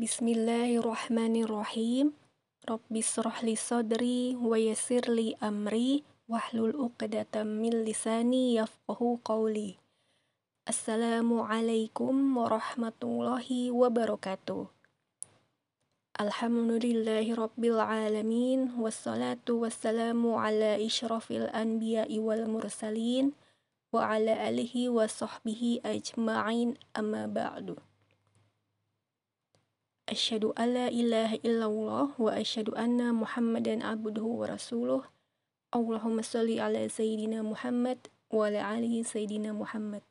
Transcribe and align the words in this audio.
بسم 0.00 0.28
الله 0.28 0.80
الرحمن 0.80 1.44
الرحيم 1.44 2.12
رب 2.72 2.92
اشرح 2.96 3.44
لي 3.44 3.52
صدري 3.52 4.32
ويسر 4.32 5.04
لي 5.12 5.36
أمري 5.42 6.02
واحلل 6.28 6.72
عقدة 6.72 7.44
من 7.44 7.84
لساني 7.84 8.54
يفقه 8.54 9.18
قولي 9.24 9.76
السلام 10.68 11.40
عليكم 11.40 12.36
ورحمة 12.36 13.00
الله 13.04 13.48
وبركاته 13.70 14.66
الحمد 16.20 16.70
لله 16.84 17.34
رب 17.34 17.60
العالمين 17.64 18.80
والصلاة 18.80 19.46
والسلام 19.50 20.20
على 20.34 20.86
إشرف 20.86 21.30
الأنبياء 21.30 22.18
والمرسلين 22.18 23.32
وعلى 23.92 24.32
آله 24.48 24.74
وصحبه 24.88 25.80
أجمعين 25.84 26.68
أما 26.96 27.26
بعد 27.26 27.89
Asyhadu 30.10 30.50
alla 30.58 30.90
ilaha 30.90 31.38
illallah 31.46 32.10
wa 32.18 32.34
asyhadu 32.34 32.74
anna 32.74 33.14
Muhammadan 33.14 33.78
abduhu 33.78 34.42
wa 34.42 34.50
rasuluh. 34.50 35.06
Allahumma 35.70 36.26
salli 36.26 36.58
ala 36.58 36.82
sayyidina 36.82 37.46
Muhammad 37.46 38.10
wa 38.26 38.50
ala 38.50 38.74
alihi 38.74 39.06
sayyidina 39.06 39.54
Muhammad. 39.54 40.02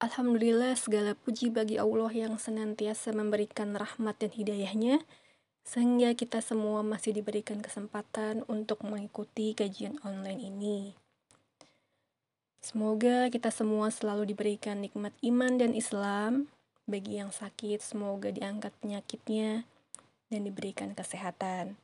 Alhamdulillah 0.00 0.80
segala 0.80 1.12
puji 1.12 1.52
bagi 1.52 1.76
Allah 1.76 2.08
yang 2.08 2.40
senantiasa 2.40 3.12
memberikan 3.12 3.76
rahmat 3.76 4.16
dan 4.16 4.32
hidayahnya 4.32 5.04
sehingga 5.60 6.16
kita 6.16 6.40
semua 6.40 6.80
masih 6.80 7.12
diberikan 7.20 7.60
kesempatan 7.60 8.48
untuk 8.48 8.80
mengikuti 8.80 9.52
kajian 9.52 10.00
online 10.08 10.40
ini. 10.40 10.96
Semoga 12.64 13.28
kita 13.28 13.52
semua 13.52 13.92
selalu 13.92 14.32
diberikan 14.32 14.80
nikmat 14.80 15.12
iman 15.20 15.60
dan 15.60 15.76
Islam, 15.76 16.48
bagi 16.88 17.20
yang 17.20 17.28
sakit, 17.28 17.84
semoga 17.84 18.32
diangkat 18.32 18.72
penyakitnya 18.80 19.68
dan 20.32 20.40
diberikan 20.48 20.96
kesehatan, 20.96 21.76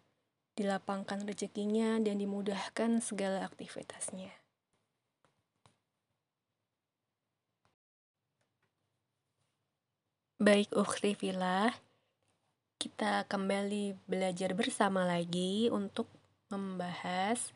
dilapangkan 0.56 1.28
rezekinya 1.28 2.00
dan 2.00 2.16
dimudahkan 2.16 3.05
segala 3.05 3.44
aktivitasnya. 3.44 4.33
Baik, 10.41 10.72
ukhti 10.72 11.12
filah, 11.16 11.72
kita 12.77 13.24
kembali 13.28 13.96
belajar 14.05 14.52
bersama 14.52 15.05
lagi 15.05 15.72
untuk 15.72 16.08
membahas 16.52 17.52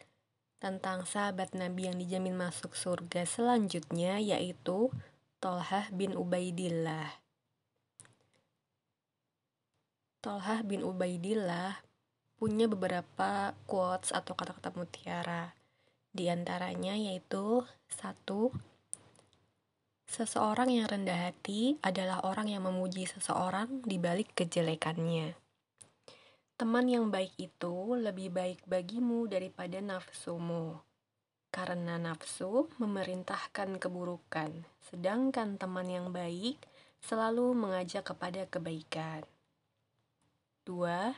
tentang 0.56 1.04
sahabat 1.04 1.52
Nabi 1.52 1.92
yang 1.92 1.96
dijamin 2.00 2.32
masuk 2.32 2.72
surga 2.72 3.28
selanjutnya, 3.28 4.16
yaitu 4.20 4.88
Tolhah 5.38 5.92
bin 5.92 6.16
Ubaidillah. 6.16 7.27
Tolhah 10.18 10.66
bin 10.66 10.82
Ubaidillah 10.82 11.78
punya 12.42 12.66
beberapa 12.66 13.54
quotes 13.70 14.10
atau 14.10 14.34
kata-kata 14.34 14.74
mutiara. 14.74 15.54
Di 16.10 16.26
antaranya 16.26 16.98
yaitu 16.98 17.62
satu, 17.86 18.50
seseorang 20.10 20.74
yang 20.74 20.90
rendah 20.90 21.30
hati 21.30 21.78
adalah 21.86 22.26
orang 22.26 22.50
yang 22.50 22.66
memuji 22.66 23.06
seseorang 23.06 23.86
di 23.86 23.94
balik 24.02 24.34
kejelekannya. 24.34 25.38
Teman 26.58 26.90
yang 26.90 27.14
baik 27.14 27.38
itu 27.38 27.94
lebih 27.94 28.34
baik 28.34 28.66
bagimu 28.66 29.30
daripada 29.30 29.78
nafsumu, 29.78 30.82
karena 31.54 31.94
nafsu 31.94 32.66
memerintahkan 32.82 33.78
keburukan, 33.78 34.66
sedangkan 34.90 35.54
teman 35.54 35.86
yang 35.86 36.10
baik 36.10 36.58
selalu 36.98 37.54
mengajak 37.54 38.02
kepada 38.02 38.50
kebaikan. 38.50 39.22
2. 40.68 41.16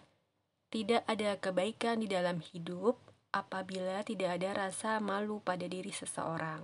Tidak 0.70 1.02
ada 1.10 1.34
kebaikan 1.42 1.98
di 1.98 2.06
dalam 2.06 2.38
hidup 2.38 2.94
apabila 3.34 4.06
tidak 4.06 4.38
ada 4.38 4.70
rasa 4.70 5.02
malu 5.02 5.42
pada 5.42 5.66
diri 5.66 5.90
seseorang. 5.90 6.62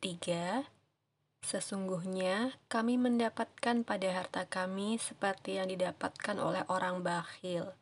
3. 0.00 0.64
Sesungguhnya 1.44 2.56
kami 2.72 2.96
mendapatkan 2.96 3.84
pada 3.84 4.08
harta 4.08 4.48
kami 4.48 4.96
seperti 4.96 5.60
yang 5.60 5.68
didapatkan 5.68 6.40
oleh 6.40 6.64
orang 6.72 7.04
bakhil. 7.04 7.76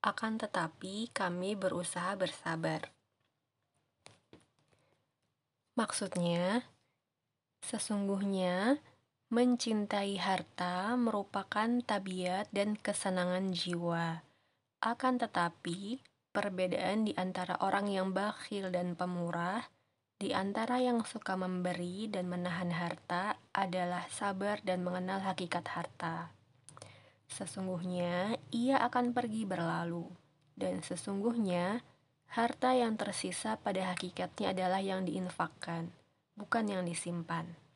Akan 0.00 0.40
tetapi 0.40 1.12
kami 1.12 1.58
berusaha 1.58 2.16
bersabar. 2.16 2.88
Maksudnya, 5.76 6.64
sesungguhnya 7.62 8.82
Mencintai 9.28 10.16
harta 10.16 10.96
merupakan 10.96 11.68
tabiat 11.84 12.48
dan 12.48 12.80
kesenangan 12.80 13.52
jiwa. 13.52 14.24
Akan 14.80 15.20
tetapi, 15.20 16.00
perbedaan 16.32 17.04
di 17.04 17.12
antara 17.12 17.60
orang 17.60 17.92
yang 17.92 18.16
bakhil 18.16 18.72
dan 18.72 18.96
pemurah, 18.96 19.68
di 20.16 20.32
antara 20.32 20.80
yang 20.80 21.04
suka 21.04 21.36
memberi 21.36 22.08
dan 22.08 22.32
menahan 22.32 22.72
harta 22.72 23.36
adalah 23.52 24.08
sabar 24.08 24.64
dan 24.64 24.80
mengenal 24.80 25.20
hakikat 25.20 25.76
harta. 25.76 26.32
Sesungguhnya 27.28 28.40
ia 28.48 28.80
akan 28.80 29.12
pergi 29.12 29.44
berlalu, 29.44 30.08
dan 30.56 30.80
sesungguhnya 30.80 31.84
harta 32.32 32.72
yang 32.72 32.96
tersisa 32.96 33.60
pada 33.60 33.92
hakikatnya 33.92 34.56
adalah 34.56 34.80
yang 34.80 35.04
diinfakkan, 35.04 35.92
bukan 36.32 36.64
yang 36.64 36.88
disimpan 36.88 37.67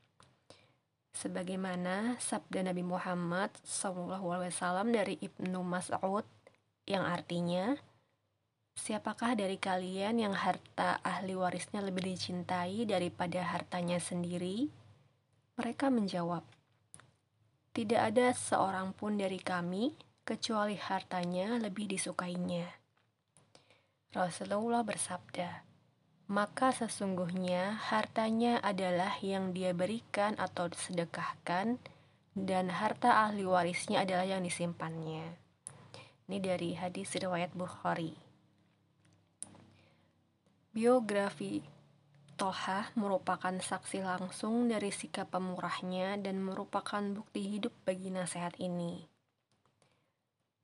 sebagaimana 1.12 2.16
sabda 2.18 2.64
Nabi 2.64 2.82
Muhammad 2.82 3.52
SAW 3.64 4.88
dari 4.90 5.20
Ibnu 5.20 5.60
Mas'ud 5.60 6.24
yang 6.88 7.04
artinya 7.06 7.76
Siapakah 8.72 9.36
dari 9.36 9.60
kalian 9.60 10.16
yang 10.16 10.32
harta 10.32 10.96
ahli 11.04 11.36
warisnya 11.36 11.84
lebih 11.84 12.08
dicintai 12.08 12.88
daripada 12.88 13.44
hartanya 13.44 14.00
sendiri? 14.00 14.72
Mereka 15.60 15.92
menjawab, 15.92 16.40
Tidak 17.76 18.00
ada 18.00 18.32
seorang 18.32 18.96
pun 18.96 19.20
dari 19.20 19.36
kami 19.36 19.92
kecuali 20.24 20.80
hartanya 20.80 21.60
lebih 21.60 21.84
disukainya. 21.84 22.64
Rasulullah 24.16 24.80
bersabda, 24.80 25.71
maka 26.32 26.72
sesungguhnya 26.72 27.76
hartanya 27.93 28.56
adalah 28.65 29.20
yang 29.20 29.53
dia 29.53 29.76
berikan 29.76 30.32
atau 30.41 30.72
sedekahkan, 30.72 31.76
dan 32.32 32.72
harta 32.72 33.28
ahli 33.28 33.44
warisnya 33.44 34.09
adalah 34.09 34.25
yang 34.25 34.41
disimpannya. 34.41 35.37
Ini 36.25 36.38
dari 36.41 36.72
hadis 36.72 37.12
riwayat 37.12 37.53
Bukhari. 37.53 38.16
Biografi 40.72 41.60
Toha 42.41 42.88
merupakan 42.97 43.53
saksi 43.53 44.00
langsung 44.00 44.72
dari 44.72 44.88
sikap 44.88 45.37
pemurahnya 45.37 46.16
dan 46.16 46.41
merupakan 46.41 47.04
bukti 47.12 47.44
hidup 47.44 47.76
bagi 47.84 48.09
nasihat 48.09 48.56
ini. 48.56 49.04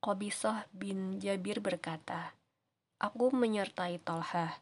Qobisah 0.01 0.65
bin 0.73 1.21
Jabir 1.21 1.61
berkata, 1.61 2.33
Aku 2.97 3.29
menyertai 3.29 4.01
Tolhah, 4.01 4.57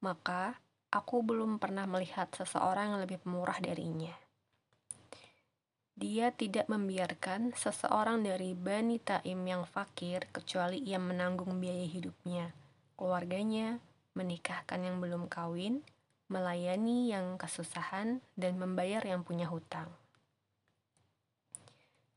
maka 0.00 0.56
aku 0.90 1.22
belum 1.22 1.62
pernah 1.62 1.86
melihat 1.86 2.32
seseorang 2.34 2.96
yang 2.96 3.00
lebih 3.04 3.20
murah 3.28 3.60
darinya. 3.62 4.12
Dia 6.00 6.32
tidak 6.32 6.66
membiarkan 6.72 7.52
seseorang 7.52 8.24
dari 8.24 8.56
Bani 8.56 8.96
Taim 8.98 9.44
yang 9.44 9.68
fakir 9.68 10.24
kecuali 10.32 10.80
ia 10.80 10.96
menanggung 10.96 11.60
biaya 11.60 11.84
hidupnya, 11.84 12.56
keluarganya, 12.96 13.76
menikahkan 14.16 14.80
yang 14.80 14.96
belum 14.98 15.28
kawin, 15.28 15.84
melayani 16.32 17.12
yang 17.12 17.36
kesusahan, 17.36 18.24
dan 18.32 18.56
membayar 18.56 19.04
yang 19.04 19.20
punya 19.20 19.44
hutang. 19.52 19.92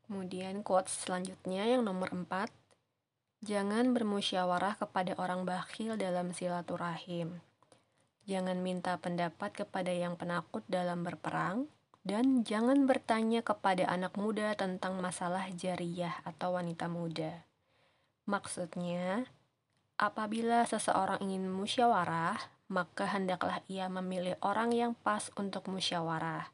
Kemudian 0.08 0.64
quotes 0.64 1.04
selanjutnya 1.04 1.68
yang 1.68 1.84
nomor 1.84 2.08
4. 2.16 2.48
Jangan 3.44 3.92
bermusyawarah 3.92 4.80
kepada 4.80 5.20
orang 5.20 5.44
bakhil 5.44 6.00
dalam 6.00 6.32
silaturahim 6.32 7.44
Jangan 8.24 8.64
minta 8.64 8.96
pendapat 8.96 9.52
kepada 9.52 9.92
yang 9.92 10.16
penakut 10.16 10.64
dalam 10.72 11.04
berperang, 11.04 11.68
dan 12.08 12.48
jangan 12.48 12.88
bertanya 12.88 13.44
kepada 13.44 13.84
anak 13.92 14.16
muda 14.16 14.56
tentang 14.56 15.00
masalah 15.04 15.52
jariah 15.52 16.16
atau 16.24 16.56
wanita 16.56 16.88
muda. 16.88 17.44
Maksudnya, 18.24 19.28
apabila 20.00 20.64
seseorang 20.64 21.20
ingin 21.20 21.52
musyawarah, 21.52 22.40
maka 22.72 23.12
hendaklah 23.12 23.60
ia 23.68 23.92
memilih 23.92 24.40
orang 24.40 24.72
yang 24.72 24.96
pas 24.96 25.28
untuk 25.36 25.68
musyawarah. 25.68 26.48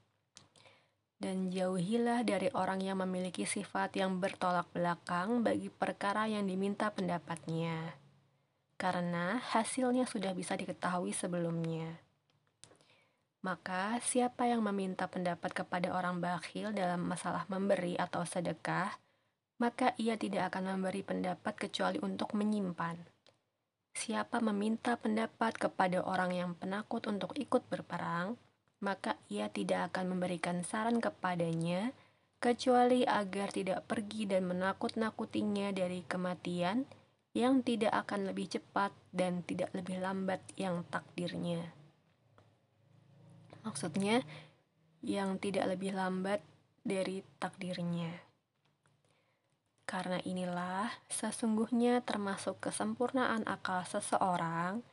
Dan 1.21 1.54
jauhilah 1.54 2.25
dari 2.25 2.50
orang 2.57 2.81
yang 2.81 3.04
memiliki 3.06 3.45
sifat 3.45 3.94
yang 3.94 4.18
bertolak 4.18 4.66
belakang 4.74 5.45
bagi 5.45 5.69
perkara 5.69 6.25
yang 6.25 6.50
diminta 6.50 6.89
pendapatnya 6.89 7.98
karena 8.79 9.43
hasilnya 9.43 10.07
sudah 10.07 10.31
bisa 10.31 10.55
diketahui 10.55 11.11
sebelumnya. 11.11 11.99
Maka, 13.43 13.99
siapa 13.99 14.47
yang 14.47 14.63
meminta 14.63 15.11
pendapat 15.11 15.51
kepada 15.51 15.91
orang 15.91 16.23
bakhil 16.23 16.71
dalam 16.71 17.03
masalah 17.03 17.43
memberi 17.51 17.99
atau 17.99 18.23
sedekah, 18.23 18.95
maka 19.59 19.91
ia 19.99 20.15
tidak 20.15 20.55
akan 20.55 20.79
memberi 20.79 21.03
pendapat 21.03 21.55
kecuali 21.59 21.99
untuk 21.99 22.31
menyimpan. 22.35 22.95
Siapa 23.91 24.39
meminta 24.39 24.95
pendapat 24.95 25.59
kepada 25.59 25.99
orang 26.03 26.31
yang 26.31 26.51
penakut 26.55 27.03
untuk 27.11 27.35
ikut 27.35 27.67
berperang, 27.67 28.39
maka 28.79 29.19
ia 29.27 29.51
tidak 29.51 29.91
akan 29.91 30.15
memberikan 30.15 30.63
saran 30.63 31.03
kepadanya 31.03 31.91
kecuali 32.39 33.03
agar 33.03 33.51
tidak 33.51 33.83
pergi 33.91 34.23
dan 34.23 34.47
menakut-nakutinya 34.47 35.75
dari 35.75 36.07
kematian 36.07 36.87
yang 37.37 37.61
tidak 37.61 37.93
akan 37.93 38.33
lebih 38.33 38.49
cepat 38.49 38.89
dan 39.13 39.45
tidak 39.45 39.69
lebih 39.77 40.01
lambat 40.01 40.41
yang 40.57 40.81
takdirnya. 40.89 41.73
Maksudnya, 43.61 44.25
yang 45.05 45.37
tidak 45.37 45.69
lebih 45.75 45.93
lambat 45.93 46.41
dari 46.81 47.21
takdirnya. 47.37 48.11
Karena 49.89 50.21
inilah, 50.21 50.89
sesungguhnya 51.09 52.05
termasuk 52.05 52.61
kesempurnaan 52.61 53.45
akal 53.49 53.81
seseorang 53.89 54.85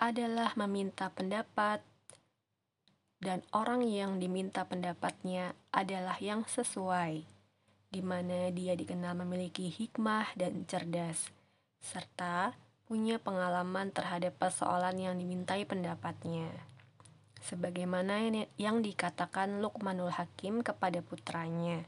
adalah 0.00 0.56
meminta 0.56 1.12
pendapat, 1.12 1.84
dan 3.18 3.42
orang 3.50 3.82
yang 3.82 4.22
diminta 4.22 4.62
pendapatnya 4.62 5.52
adalah 5.74 6.16
yang 6.22 6.46
sesuai, 6.46 7.26
di 7.90 8.00
mana 8.00 8.48
dia 8.54 8.78
dikenal 8.78 9.18
memiliki 9.20 9.68
hikmah 9.68 10.38
dan 10.38 10.64
cerdas, 10.70 11.37
serta 11.82 12.56
punya 12.86 13.20
pengalaman 13.20 13.92
terhadap 13.92 14.34
persoalan 14.40 14.96
yang 14.96 15.14
dimintai 15.16 15.64
pendapatnya 15.68 16.50
sebagaimana 17.42 18.28
yang 18.58 18.82
dikatakan 18.82 19.62
Luqmanul 19.62 20.12
Hakim 20.12 20.60
kepada 20.60 21.00
putranya. 21.00 21.86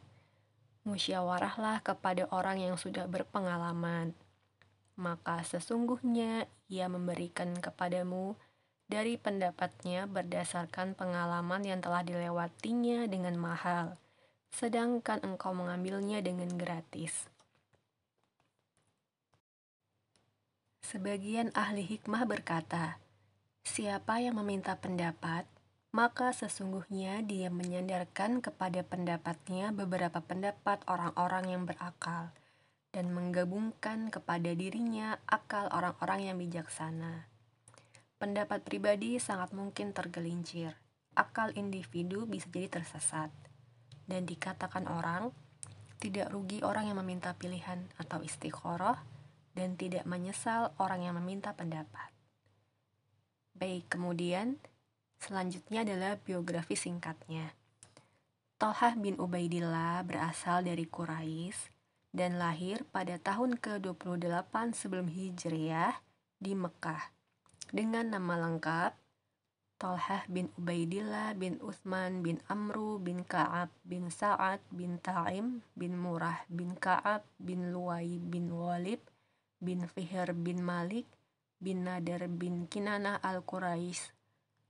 Musyawarahlah 0.89 1.85
kepada 1.85 2.25
orang 2.33 2.65
yang 2.65 2.81
sudah 2.81 3.05
berpengalaman, 3.05 4.17
maka 4.97 5.45
sesungguhnya 5.45 6.49
ia 6.73 6.89
memberikan 6.89 7.53
kepadamu 7.61 8.41
dari 8.89 9.21
pendapatnya 9.21 10.09
berdasarkan 10.09 10.97
pengalaman 10.97 11.63
yang 11.69 11.85
telah 11.85 12.01
dilewatinya 12.01 13.05
dengan 13.07 13.37
mahal, 13.37 14.01
sedangkan 14.57 15.21
engkau 15.21 15.53
mengambilnya 15.53 16.25
dengan 16.25 16.49
gratis. 16.57 17.29
Sebagian 20.81 21.53
ahli 21.53 21.85
hikmah 21.85 22.25
berkata, 22.25 23.00
Siapa 23.61 24.19
yang 24.25 24.41
meminta 24.41 24.75
pendapat, 24.81 25.44
maka 25.91 26.31
sesungguhnya 26.31 27.21
dia 27.27 27.50
menyandarkan 27.50 28.38
kepada 28.38 28.87
pendapatnya 28.87 29.75
beberapa 29.75 30.23
pendapat 30.23 30.81
orang-orang 30.87 31.44
yang 31.50 31.62
berakal 31.67 32.31
dan 32.91 33.11
menggabungkan 33.11 34.11
kepada 34.11 34.55
dirinya 34.55 35.19
akal 35.27 35.67
orang-orang 35.71 36.31
yang 36.31 36.37
bijaksana. 36.38 37.27
Pendapat 38.23 38.62
pribadi 38.62 39.19
sangat 39.19 39.50
mungkin 39.50 39.91
tergelincir, 39.91 40.79
akal 41.19 41.50
individu 41.59 42.27
bisa 42.29 42.47
jadi 42.53 42.69
tersesat, 42.81 43.32
dan 44.06 44.27
dikatakan 44.27 44.87
orang, 44.87 45.35
tidak 45.99 46.31
rugi 46.31 46.62
orang 46.62 46.91
yang 46.91 46.99
meminta 47.03 47.35
pilihan 47.35 47.82
atau 47.99 48.23
istiqoroh, 48.23 48.99
dan 49.55 49.75
tidak 49.75 50.06
menyesal 50.06 50.75
orang 50.79 51.06
yang 51.06 51.14
meminta 51.19 51.55
pendapat. 51.55 52.11
Baik, 53.56 53.93
kemudian 53.93 54.56
selanjutnya 55.20 55.85
adalah 55.85 56.17
biografi 56.17 56.79
singkatnya. 56.79 57.52
Tolhah 58.61 58.93
bin 58.97 59.17
Ubaidillah 59.17 60.05
berasal 60.05 60.64
dari 60.64 60.85
Quraisy 60.85 61.73
dan 62.12 62.37
lahir 62.37 62.85
pada 62.93 63.17
tahun 63.17 63.56
ke-28 63.56 64.52
sebelum 64.76 65.08
Hijriah 65.08 65.96
di 66.37 66.53
Mekah 66.53 67.20
dengan 67.70 68.11
nama 68.11 68.35
lengkap 68.49 68.93
Tolhah 69.81 70.29
bin 70.29 70.53
Ubaidillah 70.61 71.32
bin 71.41 71.56
Utsman 71.64 72.20
bin 72.20 72.37
Amru 72.53 73.00
bin 73.00 73.25
Ka'ab 73.25 73.73
bin 73.81 74.12
Sa'ad 74.12 74.61
bin 74.69 75.00
Ta'im 75.00 75.64
bin 75.73 75.96
Murah 75.96 76.44
bin 76.53 76.76
Ka'ab 76.76 77.25
bin 77.41 77.73
Luwai 77.73 78.20
bin 78.20 78.53
Walid 78.53 79.00
bin 79.61 79.85
Fihr 79.87 80.33
bin 80.33 80.65
Malik 80.65 81.05
bin 81.61 81.85
Nadar 81.85 82.25
bin 82.27 82.65
Kinanah 82.65 83.21
al-Quraisy 83.21 84.17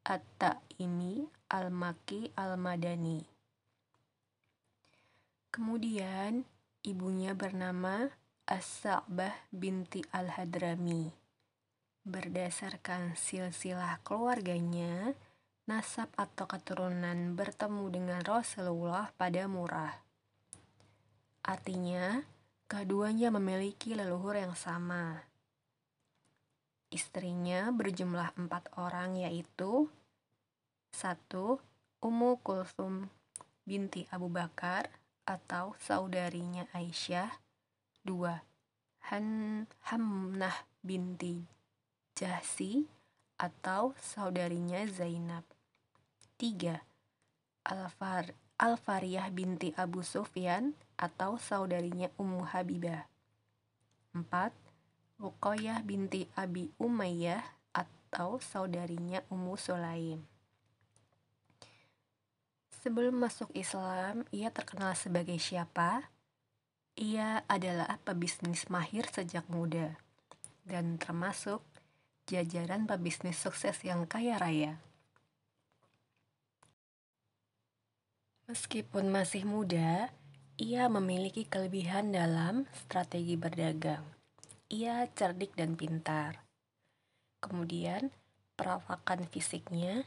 At-Ta'imi 0.03 1.23
al-Maki 1.47 2.35
al-Madani. 2.35 3.23
Kemudian 5.55 6.43
ibunya 6.83 7.35
bernama 7.39 8.11
As-Sa'bah 8.51 9.35
binti 9.55 10.03
al-Hadrami. 10.11 11.15
Berdasarkan 12.03 13.15
silsilah 13.15 14.03
keluarganya, 14.03 15.15
nasab 15.71 16.11
atau 16.19 16.51
keturunan 16.51 17.39
bertemu 17.39 17.85
dengan 17.95 18.21
Rasulullah 18.27 19.15
pada 19.15 19.47
murah. 19.47 19.95
Artinya, 21.47 22.27
keduanya 22.71 23.35
memiliki 23.35 23.99
leluhur 23.99 24.39
yang 24.39 24.55
sama. 24.55 25.27
Istrinya 26.95 27.75
berjumlah 27.75 28.39
empat 28.39 28.71
orang 28.79 29.19
yaitu 29.19 29.91
satu 30.95 31.59
Ummu 31.99 32.39
Kulsum 32.47 33.11
binti 33.67 34.07
Abu 34.15 34.31
Bakar 34.31 34.87
atau 35.27 35.75
saudarinya 35.83 36.71
Aisyah 36.71 37.43
dua 38.07 38.39
Han 39.11 39.67
Hamnah 39.91 40.55
binti 40.87 41.43
Jahsi 42.15 42.87
atau 43.35 43.99
saudarinya 43.99 44.87
Zainab 44.87 45.43
tiga 46.39 46.87
Alfar 47.67 48.31
Alfariyah 48.63 49.27
binti 49.35 49.75
Abu 49.75 50.07
Sufyan 50.07 50.79
atau 51.00 51.40
saudarinya 51.40 52.12
Ummu 52.21 52.45
Habibah 52.52 53.09
empat 54.12 54.52
Ruqayyah 55.21 55.80
binti 55.85 56.26
Abi 56.37 56.73
Umayyah 56.80 57.45
atau 57.73 58.40
saudarinya 58.40 59.23
Ummu 59.28 59.54
Sulaim. 59.54 60.25
Sebelum 62.80 63.21
masuk 63.21 63.52
Islam, 63.52 64.25
ia 64.33 64.49
terkenal 64.49 64.97
sebagai 64.97 65.37
siapa? 65.37 66.09
Ia 66.97 67.45
adalah 67.45 68.00
pebisnis 68.00 68.73
mahir 68.73 69.04
sejak 69.12 69.45
muda 69.52 70.00
dan 70.64 70.97
termasuk 70.97 71.61
jajaran 72.25 72.88
pebisnis 72.88 73.37
sukses 73.37 73.76
yang 73.85 74.09
kaya 74.09 74.40
raya. 74.40 74.80
Meskipun 78.49 79.12
masih 79.12 79.47
muda, 79.47 80.11
ia 80.61 80.93
memiliki 80.93 81.49
kelebihan 81.49 82.12
dalam 82.12 82.69
strategi 82.76 83.40
berdagang 83.40 84.21
ia 84.71 85.02
cerdik 85.19 85.59
dan 85.59 85.75
pintar. 85.75 86.47
Kemudian, 87.43 88.14
perawakan 88.55 89.26
fisiknya, 89.26 90.07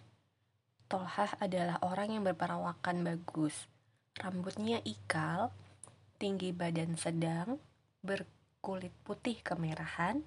Tolhah 0.87 1.35
adalah 1.43 1.83
orang 1.83 2.15
yang 2.15 2.23
berperawakan 2.23 3.03
bagus. 3.03 3.67
Rambutnya 4.15 4.79
ikal, 4.87 5.51
tinggi 6.15 6.55
badan 6.55 6.95
sedang, 6.95 7.59
berkulit 7.99 8.95
putih 9.03 9.43
kemerahan, 9.43 10.23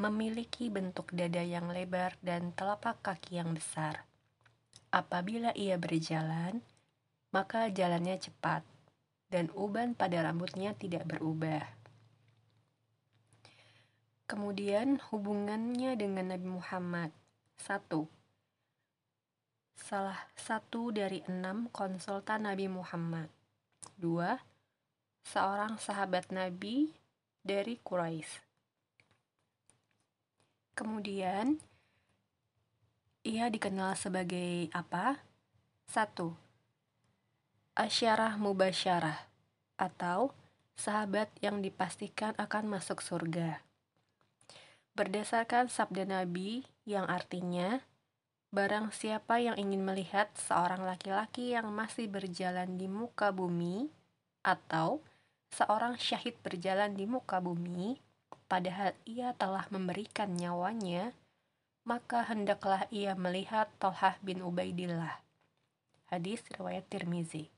memiliki 0.00 0.72
bentuk 0.72 1.12
dada 1.12 1.44
yang 1.44 1.68
lebar 1.68 2.16
dan 2.24 2.56
telapak 2.56 3.04
kaki 3.04 3.36
yang 3.36 3.52
besar. 3.52 4.08
Apabila 4.88 5.52
ia 5.52 5.76
berjalan, 5.76 6.64
maka 7.36 7.68
jalannya 7.68 8.16
cepat, 8.16 8.64
dan 9.28 9.52
uban 9.52 9.92
pada 9.92 10.24
rambutnya 10.24 10.72
tidak 10.72 11.04
berubah. 11.04 11.64
Kemudian 14.28 15.00
hubungannya 15.08 15.96
dengan 15.96 16.36
Nabi 16.36 16.48
Muhammad. 16.48 17.10
Satu, 17.58 18.06
salah 19.74 20.28
satu 20.36 20.92
dari 20.92 21.24
enam 21.26 21.72
konsultan 21.72 22.44
Nabi 22.44 22.68
Muhammad. 22.68 23.32
Dua, 23.96 24.36
seorang 25.24 25.80
sahabat 25.80 26.28
Nabi 26.28 26.92
dari 27.40 27.80
Quraisy. 27.80 28.44
Kemudian, 30.76 31.58
ia 33.26 33.50
dikenal 33.50 33.98
sebagai 33.98 34.70
apa? 34.70 35.18
Satu, 35.90 36.36
Asyarah 37.78 38.34
Mubasyarah 38.42 39.30
atau 39.78 40.34
sahabat 40.74 41.30
yang 41.38 41.62
dipastikan 41.62 42.34
akan 42.34 42.66
masuk 42.66 42.98
surga 42.98 43.62
berdasarkan 44.98 45.70
sabda 45.70 46.02
Nabi 46.02 46.66
yang 46.82 47.06
artinya 47.06 47.86
Barang 48.48 48.88
siapa 48.96 49.44
yang 49.44 49.60
ingin 49.60 49.84
melihat 49.84 50.32
seorang 50.32 50.80
laki-laki 50.80 51.52
yang 51.52 51.68
masih 51.68 52.08
berjalan 52.08 52.80
di 52.80 52.88
muka 52.88 53.28
bumi, 53.28 53.92
atau 54.40 55.04
seorang 55.52 56.00
syahid 56.00 56.32
berjalan 56.40 56.96
di 56.96 57.04
muka 57.04 57.44
bumi, 57.44 58.00
padahal 58.48 58.96
ia 59.04 59.36
telah 59.36 59.68
memberikan 59.68 60.32
nyawanya, 60.32 61.12
maka 61.84 62.24
hendaklah 62.24 62.88
ia 62.88 63.12
melihat 63.12 63.68
Tolhah 63.76 64.16
bin 64.24 64.40
Ubaidillah. 64.40 65.20
Hadis 66.08 66.40
riwayat 66.56 66.88
Tirmizi. 66.88 67.57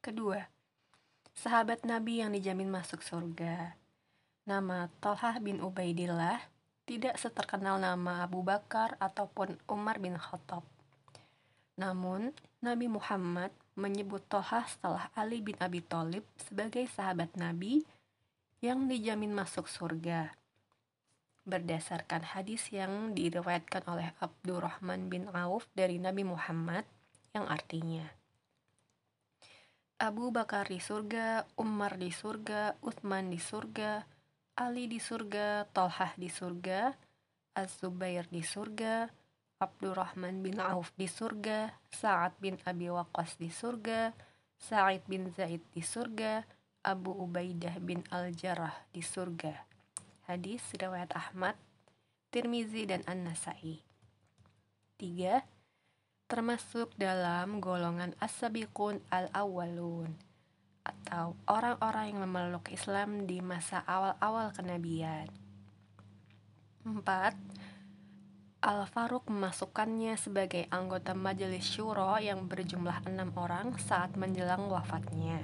Kedua, 0.00 0.40
sahabat 1.36 1.84
Nabi 1.84 2.24
yang 2.24 2.32
dijamin 2.32 2.72
masuk 2.72 3.04
surga. 3.04 3.76
Nama 4.48 4.88
Tolhah 4.96 5.36
bin 5.44 5.60
Ubaidillah 5.60 6.40
tidak 6.88 7.20
seterkenal 7.20 7.76
nama 7.76 8.24
Abu 8.24 8.40
Bakar 8.40 8.96
ataupun 8.96 9.60
Umar 9.68 10.00
bin 10.00 10.16
Khattab. 10.16 10.64
Namun, 11.76 12.32
Nabi 12.64 12.88
Muhammad 12.88 13.52
menyebut 13.76 14.24
Toha 14.24 14.64
setelah 14.64 15.12
Ali 15.12 15.44
bin 15.44 15.60
Abi 15.60 15.84
Thalib 15.84 16.24
sebagai 16.48 16.88
sahabat 16.88 17.36
Nabi 17.36 17.84
yang 18.64 18.88
dijamin 18.88 19.36
masuk 19.36 19.68
surga. 19.68 20.32
Berdasarkan 21.44 22.24
hadis 22.24 22.72
yang 22.72 23.12
diriwayatkan 23.12 23.84
oleh 23.84 24.16
Abdurrahman 24.16 25.12
bin 25.12 25.28
Auf 25.36 25.68
dari 25.76 26.00
Nabi 26.00 26.24
Muhammad 26.24 26.88
yang 27.36 27.44
artinya 27.44 28.19
Abu 30.00 30.32
Bakar 30.32 30.72
di 30.72 30.80
surga, 30.80 31.44
Umar 31.60 32.00
di 32.00 32.08
surga, 32.08 32.72
Utsman 32.80 33.28
di 33.28 33.36
surga, 33.36 34.00
Ali 34.56 34.88
di 34.88 34.96
surga, 34.96 35.68
Tolhah 35.76 36.16
di 36.16 36.32
surga, 36.32 36.88
Az-Zubair 37.52 38.24
di 38.32 38.40
surga, 38.40 39.12
Abdurrahman 39.60 40.40
bin 40.40 40.56
Auf 40.56 40.96
di 40.96 41.04
surga, 41.04 41.68
Sa'ad 41.92 42.32
bin 42.40 42.56
Abi 42.64 42.88
Waqqas 42.88 43.36
di 43.36 43.52
surga, 43.52 44.16
Sa'id 44.56 45.04
bin 45.04 45.28
Zaid 45.36 45.60
di 45.68 45.84
surga, 45.84 46.48
Abu 46.80 47.12
Ubaidah 47.12 47.76
bin 47.84 48.00
Al-Jarrah 48.08 48.88
di 48.96 49.04
surga. 49.04 49.52
Hadis 50.32 50.64
riwayat 50.80 51.12
Ahmad, 51.12 51.60
Tirmizi 52.32 52.88
dan 52.88 53.04
An-Nasai. 53.04 53.84
3. 54.96 55.59
Termasuk 56.30 56.94
dalam 56.94 57.58
golongan 57.58 58.14
as-sabiqun 58.22 59.02
al-awwalun 59.10 60.14
atau 60.86 61.34
orang-orang 61.50 62.14
yang 62.14 62.22
memeluk 62.22 62.70
Islam 62.70 63.26
di 63.26 63.42
masa 63.42 63.82
awal-awal 63.82 64.54
kenabian. 64.54 65.26
4. 66.86 67.02
Al-Faruq 68.62 69.26
memasukkannya 69.26 70.14
sebagai 70.14 70.70
anggota 70.70 71.18
majelis 71.18 71.66
syuro 71.66 72.14
yang 72.22 72.46
berjumlah 72.46 73.10
enam 73.10 73.34
orang 73.34 73.74
saat 73.82 74.14
menjelang 74.14 74.70
wafatnya. 74.70 75.42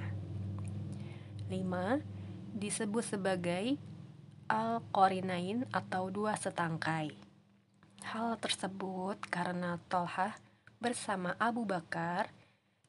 5. 1.51 1.99
Disebut 2.55 3.03
sebagai 3.03 3.75
Al-Qorinain 4.47 5.67
atau 5.75 6.07
dua 6.07 6.39
setangkai. 6.39 7.11
Hal 8.07 8.39
tersebut 8.39 9.19
karena 9.27 9.75
Tolhah 9.91 10.46
bersama 10.77 11.33
Abu 11.41 11.65
Bakar 11.65 12.29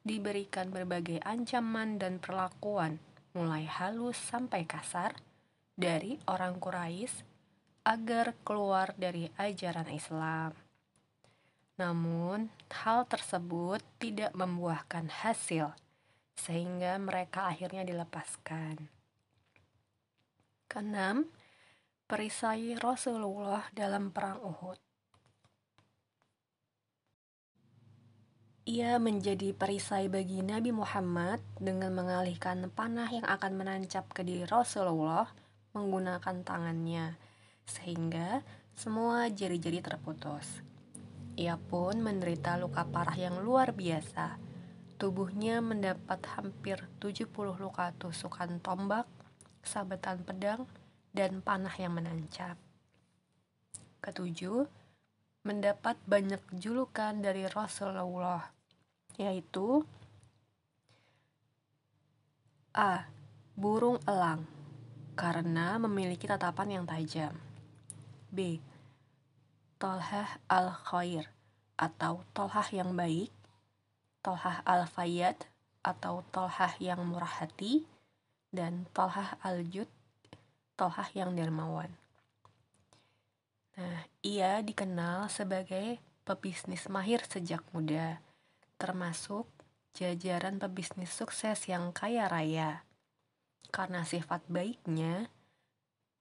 diberikan 0.05 0.71
berbagai 0.71 1.21
ancaman 1.25 2.01
dan 2.01 2.17
perlakuan, 2.17 2.97
mulai 3.37 3.65
halus 3.67 4.17
sampai 4.17 4.65
kasar, 4.65 5.13
dari 5.79 6.19
orang 6.27 6.59
Quraisy 6.59 7.23
agar 7.87 8.35
keluar 8.43 8.91
dari 8.99 9.31
ajaran 9.39 9.87
Islam. 9.87 10.51
Namun, 11.79 12.51
hal 12.83 13.07
tersebut 13.07 13.79
tidak 14.03 14.35
membuahkan 14.35 15.07
hasil, 15.23 15.71
sehingga 16.35 16.99
mereka 16.99 17.47
akhirnya 17.47 17.87
dilepaskan. 17.87 18.91
Keenam, 20.67 21.31
perisai 22.05 22.75
Rasulullah 22.75 23.71
dalam 23.71 24.11
Perang 24.11 24.43
Uhud. 24.43 24.88
Ia 28.69 29.01
menjadi 29.01 29.49
perisai 29.49 30.13
bagi 30.13 30.45
Nabi 30.45 30.69
Muhammad 30.69 31.41
dengan 31.57 31.89
mengalihkan 31.89 32.69
panah 32.69 33.09
yang 33.09 33.25
akan 33.25 33.57
menancap 33.57 34.05
ke 34.13 34.21
diri 34.21 34.45
Rasulullah 34.45 35.25
menggunakan 35.73 36.45
tangannya, 36.45 37.17
sehingga 37.65 38.45
semua 38.77 39.25
jari-jari 39.33 39.81
terputus. 39.81 40.61
Ia 41.33 41.57
pun 41.57 41.97
menderita 41.97 42.61
luka 42.61 42.85
parah 42.85 43.17
yang 43.17 43.41
luar 43.41 43.73
biasa. 43.73 44.37
Tubuhnya 45.01 45.65
mendapat 45.65 46.21
hampir 46.37 46.77
70 47.01 47.25
luka 47.57 47.89
tusukan 47.97 48.61
tombak, 48.61 49.09
sabetan 49.65 50.21
pedang, 50.21 50.69
dan 51.09 51.41
panah 51.41 51.73
yang 51.73 51.97
menancap. 51.97 52.53
Ketujuh, 54.05 54.69
mendapat 55.41 55.97
banyak 56.05 56.45
julukan 56.53 57.17
dari 57.17 57.49
Rasulullah 57.49 58.58
yaitu 59.19 59.83
A. 62.71 63.11
Burung 63.59 63.99
elang 64.07 64.47
karena 65.19 65.75
memiliki 65.75 66.23
tatapan 66.23 66.79
yang 66.79 66.85
tajam. 66.87 67.35
B. 68.31 68.63
Tolhah 69.75 70.39
al-khair 70.47 71.27
atau 71.75 72.23
tolhah 72.31 72.63
yang 72.71 72.95
baik, 72.95 73.27
tolhah 74.23 74.63
al-fayyad 74.63 75.35
atau 75.83 76.23
tolhah 76.31 76.71
yang 76.79 77.03
murah 77.03 77.43
hati, 77.43 77.83
dan 78.55 78.87
tolhah 78.95 79.35
al-jud, 79.43 79.91
tolhah 80.79 81.11
yang 81.11 81.35
dermawan. 81.35 81.91
Nah, 83.75 84.07
ia 84.23 84.63
dikenal 84.63 85.27
sebagai 85.27 85.99
pebisnis 86.23 86.87
mahir 86.87 87.23
sejak 87.27 87.63
muda 87.75 88.23
termasuk 88.79 89.45
jajaran 89.91 90.55
pebisnis 90.63 91.11
sukses 91.11 91.67
yang 91.67 91.91
kaya 91.91 92.31
raya. 92.31 92.87
Karena 93.69 94.07
sifat 94.07 94.47
baiknya, 94.47 95.27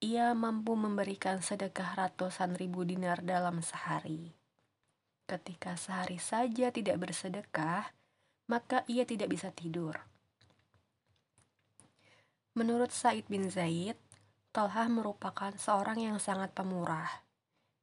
ia 0.03 0.35
mampu 0.35 0.75
memberikan 0.75 1.38
sedekah 1.38 1.95
ratusan 1.95 2.59
ribu 2.59 2.83
dinar 2.83 3.23
dalam 3.23 3.62
sehari. 3.62 4.35
Ketika 5.31 5.79
sehari 5.79 6.19
saja 6.19 6.75
tidak 6.75 6.99
bersedekah, 6.99 7.95
maka 8.50 8.83
ia 8.91 9.07
tidak 9.07 9.31
bisa 9.31 9.55
tidur. 9.55 9.95
Menurut 12.59 12.91
Said 12.91 13.31
bin 13.31 13.47
Zaid, 13.47 13.95
Tolhah 14.50 14.91
merupakan 14.91 15.55
seorang 15.55 16.03
yang 16.03 16.19
sangat 16.19 16.50
pemurah 16.50 17.28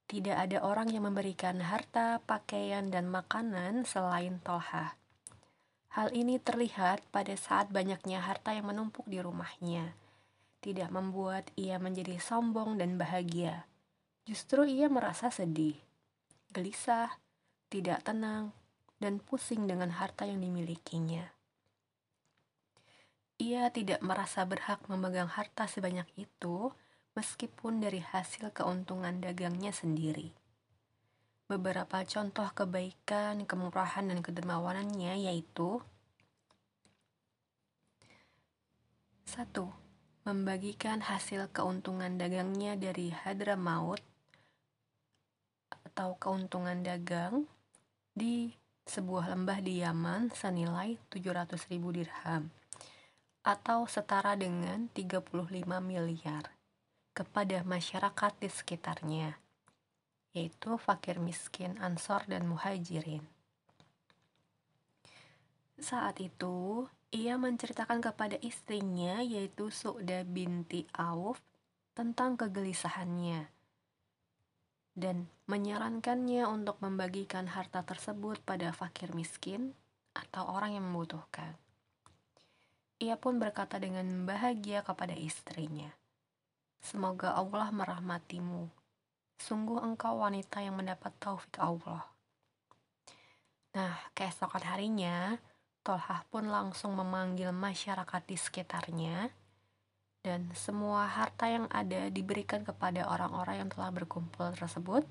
tidak 0.05 0.37
ada 0.37 0.61
orang 0.61 0.93
yang 0.93 1.09
memberikan 1.09 1.57
harta, 1.65 2.21
pakaian, 2.29 2.93
dan 2.93 3.09
makanan 3.09 3.89
selain 3.89 4.37
Tolha. 4.45 4.93
Hal 5.97 6.13
ini 6.13 6.37
terlihat 6.37 7.01
pada 7.09 7.33
saat 7.33 7.73
banyaknya 7.73 8.21
harta 8.21 8.53
yang 8.53 8.69
menumpuk 8.69 9.09
di 9.09 9.17
rumahnya. 9.17 9.97
Tidak 10.61 10.93
membuat 10.93 11.49
ia 11.57 11.81
menjadi 11.81 12.21
sombong 12.21 12.77
dan 12.77 13.01
bahagia. 13.01 13.65
Justru 14.29 14.69
ia 14.69 14.93
merasa 14.93 15.33
sedih, 15.33 15.77
gelisah, 16.53 17.17
tidak 17.73 18.05
tenang, 18.05 18.53
dan 19.01 19.17
pusing 19.17 19.65
dengan 19.65 19.89
harta 19.89 20.29
yang 20.29 20.37
dimilikinya. 20.37 21.33
Ia 23.41 23.73
tidak 23.73 24.05
merasa 24.05 24.45
berhak 24.45 24.85
memegang 24.85 25.27
harta 25.27 25.65
sebanyak 25.65 26.07
itu 26.15 26.71
meskipun 27.15 27.79
dari 27.79 28.03
hasil 28.03 28.51
keuntungan 28.51 29.23
dagangnya 29.23 29.71
sendiri. 29.71 30.35
Beberapa 31.47 32.03
contoh 32.03 32.51
kebaikan, 32.51 33.47
kemurahan, 33.47 34.03
dan 34.03 34.19
kedermawanannya 34.19 35.31
yaitu 35.31 35.79
1. 39.31 39.47
Membagikan 40.25 41.05
hasil 41.05 41.47
keuntungan 41.55 42.19
dagangnya 42.19 42.75
dari 42.75 43.13
Hadramaut 43.13 44.01
atau 45.69 46.17
keuntungan 46.19 46.81
dagang 46.83 47.47
di 48.11 48.51
sebuah 48.85 49.33
lembah 49.33 49.59
di 49.61 49.81
Yaman 49.81 50.33
senilai 50.33 50.97
700 51.13 51.57
ribu 51.71 51.93
dirham 51.93 52.49
atau 53.45 53.85
setara 53.85 54.33
dengan 54.33 54.89
35 54.93 55.29
miliar 55.81 56.55
kepada 57.15 57.63
masyarakat 57.63 58.33
di 58.43 58.51
sekitarnya, 58.51 59.39
yaitu 60.35 60.75
fakir 60.75 61.15
miskin, 61.23 61.79
ansor, 61.79 62.27
dan 62.27 62.43
muhajirin. 62.43 63.23
Saat 65.79 66.19
itu, 66.19 66.85
ia 67.15 67.39
menceritakan 67.39 68.03
kepada 68.03 68.35
istrinya, 68.43 69.23
yaitu 69.23 69.71
Su'da 69.71 70.27
binti 70.27 70.83
Auf, 70.99 71.39
tentang 71.95 72.35
kegelisahannya. 72.35 73.47
dan 74.95 75.27
menyarankannya 75.51 76.47
untuk 76.47 76.79
membagikan 76.79 77.51
harta 77.51 77.83
tersebut 77.83 78.39
pada 78.47 78.71
fakir 78.71 79.11
miskin 79.11 79.75
atau 80.15 80.47
orang 80.47 80.79
yang 80.79 80.87
membutuhkan. 80.87 81.59
Ia 83.03 83.19
pun 83.19 83.35
berkata 83.35 83.75
dengan 83.75 84.07
bahagia 84.23 84.79
kepada 84.87 85.11
istrinya, 85.11 85.91
"Semoga 86.85 87.33
Allah 87.33 87.73
merahmatimu. 87.73 88.69
Sungguh 89.41 89.81
engkau 89.81 90.21
wanita 90.21 90.61
yang 90.61 90.77
mendapat 90.77 91.09
taufik 91.17 91.57
Allah." 91.57 92.05
Nah, 93.73 93.97
keesokan 94.13 94.63
harinya, 94.69 95.41
Tolhah 95.85 96.25
pun 96.33 96.49
langsung 96.49 96.97
memanggil 96.97 97.53
masyarakat 97.53 98.21
di 98.25 98.33
sekitarnya 98.33 99.29
dan 100.25 100.49
semua 100.57 101.05
harta 101.05 101.45
yang 101.45 101.69
ada 101.69 102.09
diberikan 102.09 102.65
kepada 102.65 103.05
orang-orang 103.05 103.61
yang 103.61 103.69
telah 103.69 103.93
berkumpul 103.93 104.49
tersebut 104.57 105.05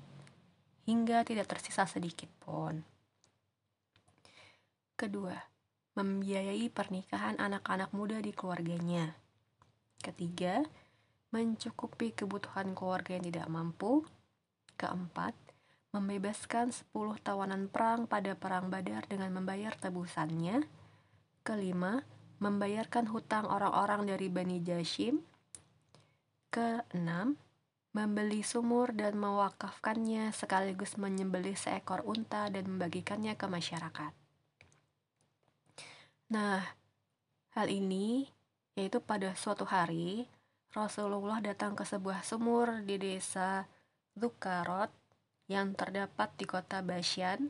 hingga 0.83 1.23
tidak 1.23 1.47
tersisa 1.47 1.87
sedikit 1.87 2.27
pun. 2.43 2.83
Kedua, 4.99 5.39
membiayai 5.95 6.67
pernikahan 6.67 7.39
anak-anak 7.39 7.95
muda 7.95 8.19
di 8.19 8.35
keluarganya. 8.35 9.15
Ketiga, 10.03 10.59
mencukupi 11.35 12.15
kebutuhan 12.15 12.71
keluarga 12.71 13.19
yang 13.19 13.27
tidak 13.27 13.47
mampu. 13.51 14.07
Keempat, 14.79 15.35
membebaskan 15.91 16.71
10 16.71 17.19
tawanan 17.19 17.67
perang 17.67 18.07
pada 18.07 18.39
perang 18.39 18.71
Badar 18.71 19.03
dengan 19.11 19.35
membayar 19.35 19.75
tebusannya. 19.75 20.63
Kelima, 21.43 22.07
membayarkan 22.39 23.11
hutang 23.11 23.51
orang-orang 23.51 24.07
dari 24.07 24.31
Bani 24.31 24.63
Jashim. 24.63 25.19
Keenam, 26.47 27.35
membeli 27.91 28.43
sumur 28.43 28.95
dan 28.95 29.19
mewakafkannya 29.19 30.31
sekaligus 30.31 30.95
menyembelih 30.95 31.59
seekor 31.59 32.03
unta 32.07 32.47
dan 32.47 32.67
membagikannya 32.67 33.35
ke 33.35 33.47
masyarakat. 33.47 34.11
Nah, 36.31 36.63
hal 37.55 37.67
ini 37.67 38.31
yaitu 38.75 38.99
pada 38.99 39.31
suatu 39.39 39.63
hari 39.63 40.27
Rasulullah 40.75 41.39
datang 41.39 41.71
ke 41.71 41.87
sebuah 41.87 42.19
sumur 42.27 42.83
di 42.83 42.99
desa 42.99 43.63
Zukarot 44.11 44.91
yang 45.47 45.71
terdapat 45.71 46.35
di 46.35 46.43
kota 46.43 46.83
Basyan 46.83 47.47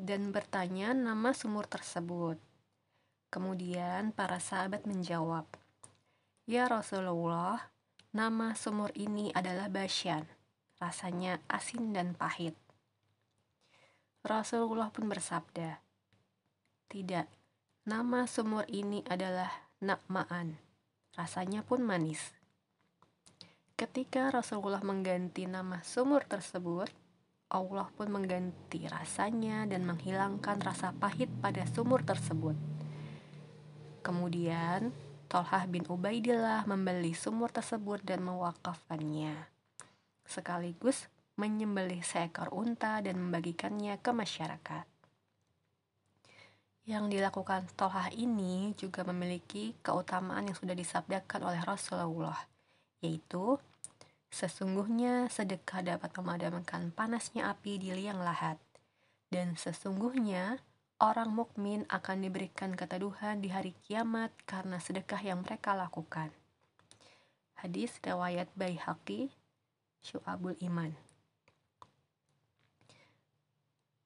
dan 0.00 0.32
bertanya 0.32 0.96
nama 0.96 1.36
sumur 1.36 1.68
tersebut. 1.68 2.40
Kemudian 3.28 4.16
para 4.16 4.40
sahabat 4.40 4.88
menjawab, 4.88 5.44
"Ya 6.48 6.64
Rasulullah, 6.64 7.68
nama 8.16 8.56
sumur 8.56 8.88
ini 8.96 9.28
adalah 9.36 9.68
Basyan. 9.68 10.24
Rasanya 10.80 11.44
asin 11.44 11.92
dan 11.92 12.16
pahit." 12.16 12.56
Rasulullah 14.24 14.88
pun 14.88 15.12
bersabda, 15.12 15.76
"Tidak, 16.88 17.28
nama 17.84 18.24
sumur 18.24 18.64
ini 18.72 19.04
adalah 19.04 19.52
Nakmaan. 19.84 20.69
Rasanya 21.14 21.62
pun 21.62 21.82
manis." 21.82 22.34
Ketika 23.80 24.28
Rasulullah 24.28 24.84
mengganti 24.84 25.48
nama 25.48 25.80
sumur 25.80 26.28
tersebut, 26.28 26.92
Allah 27.48 27.88
pun 27.96 28.12
mengganti 28.12 28.84
rasanya 28.86 29.64
dan 29.64 29.88
menghilangkan 29.88 30.60
rasa 30.60 30.92
pahit 30.92 31.32
pada 31.40 31.64
sumur 31.64 32.04
tersebut. 32.04 32.54
Kemudian, 34.04 34.92
Tolhah 35.30 35.62
bin 35.70 35.86
Ubaidillah 35.86 36.66
membeli 36.66 37.14
sumur 37.14 37.54
tersebut 37.54 38.02
dan 38.02 38.26
mewakafkannya. 38.26 39.46
Sekaligus 40.26 41.06
menyembelih 41.38 42.02
seekor 42.02 42.50
unta 42.50 42.98
dan 42.98 43.14
membagikannya 43.14 43.94
ke 44.02 44.10
masyarakat. 44.10 44.89
Yang 46.90 47.14
dilakukan 47.14 47.70
Tolhah 47.78 48.10
ini 48.10 48.74
juga 48.74 49.06
memiliki 49.06 49.78
keutamaan 49.78 50.50
yang 50.50 50.58
sudah 50.58 50.74
disabdakan 50.74 51.46
oleh 51.46 51.62
Rasulullah, 51.62 52.42
yaitu 52.98 53.62
Sesungguhnya 54.30 55.26
sedekah 55.26 55.82
dapat 55.82 56.14
memadamkan 56.14 56.94
panasnya 56.94 57.50
api 57.50 57.82
di 57.82 57.90
liang 57.90 58.22
lahat, 58.22 58.62
dan 59.26 59.58
sesungguhnya 59.58 60.62
orang 61.02 61.34
mukmin 61.34 61.82
akan 61.90 62.22
diberikan 62.22 62.78
keteduhan 62.78 63.42
di 63.42 63.50
hari 63.50 63.74
kiamat 63.82 64.30
karena 64.46 64.78
sedekah 64.78 65.18
yang 65.18 65.42
mereka 65.42 65.74
lakukan. 65.74 66.30
Hadis 67.58 67.98
riwayat 68.06 68.46
Baihaqi 68.54 69.34
Syu'abul 69.98 70.54
Iman. 70.62 70.94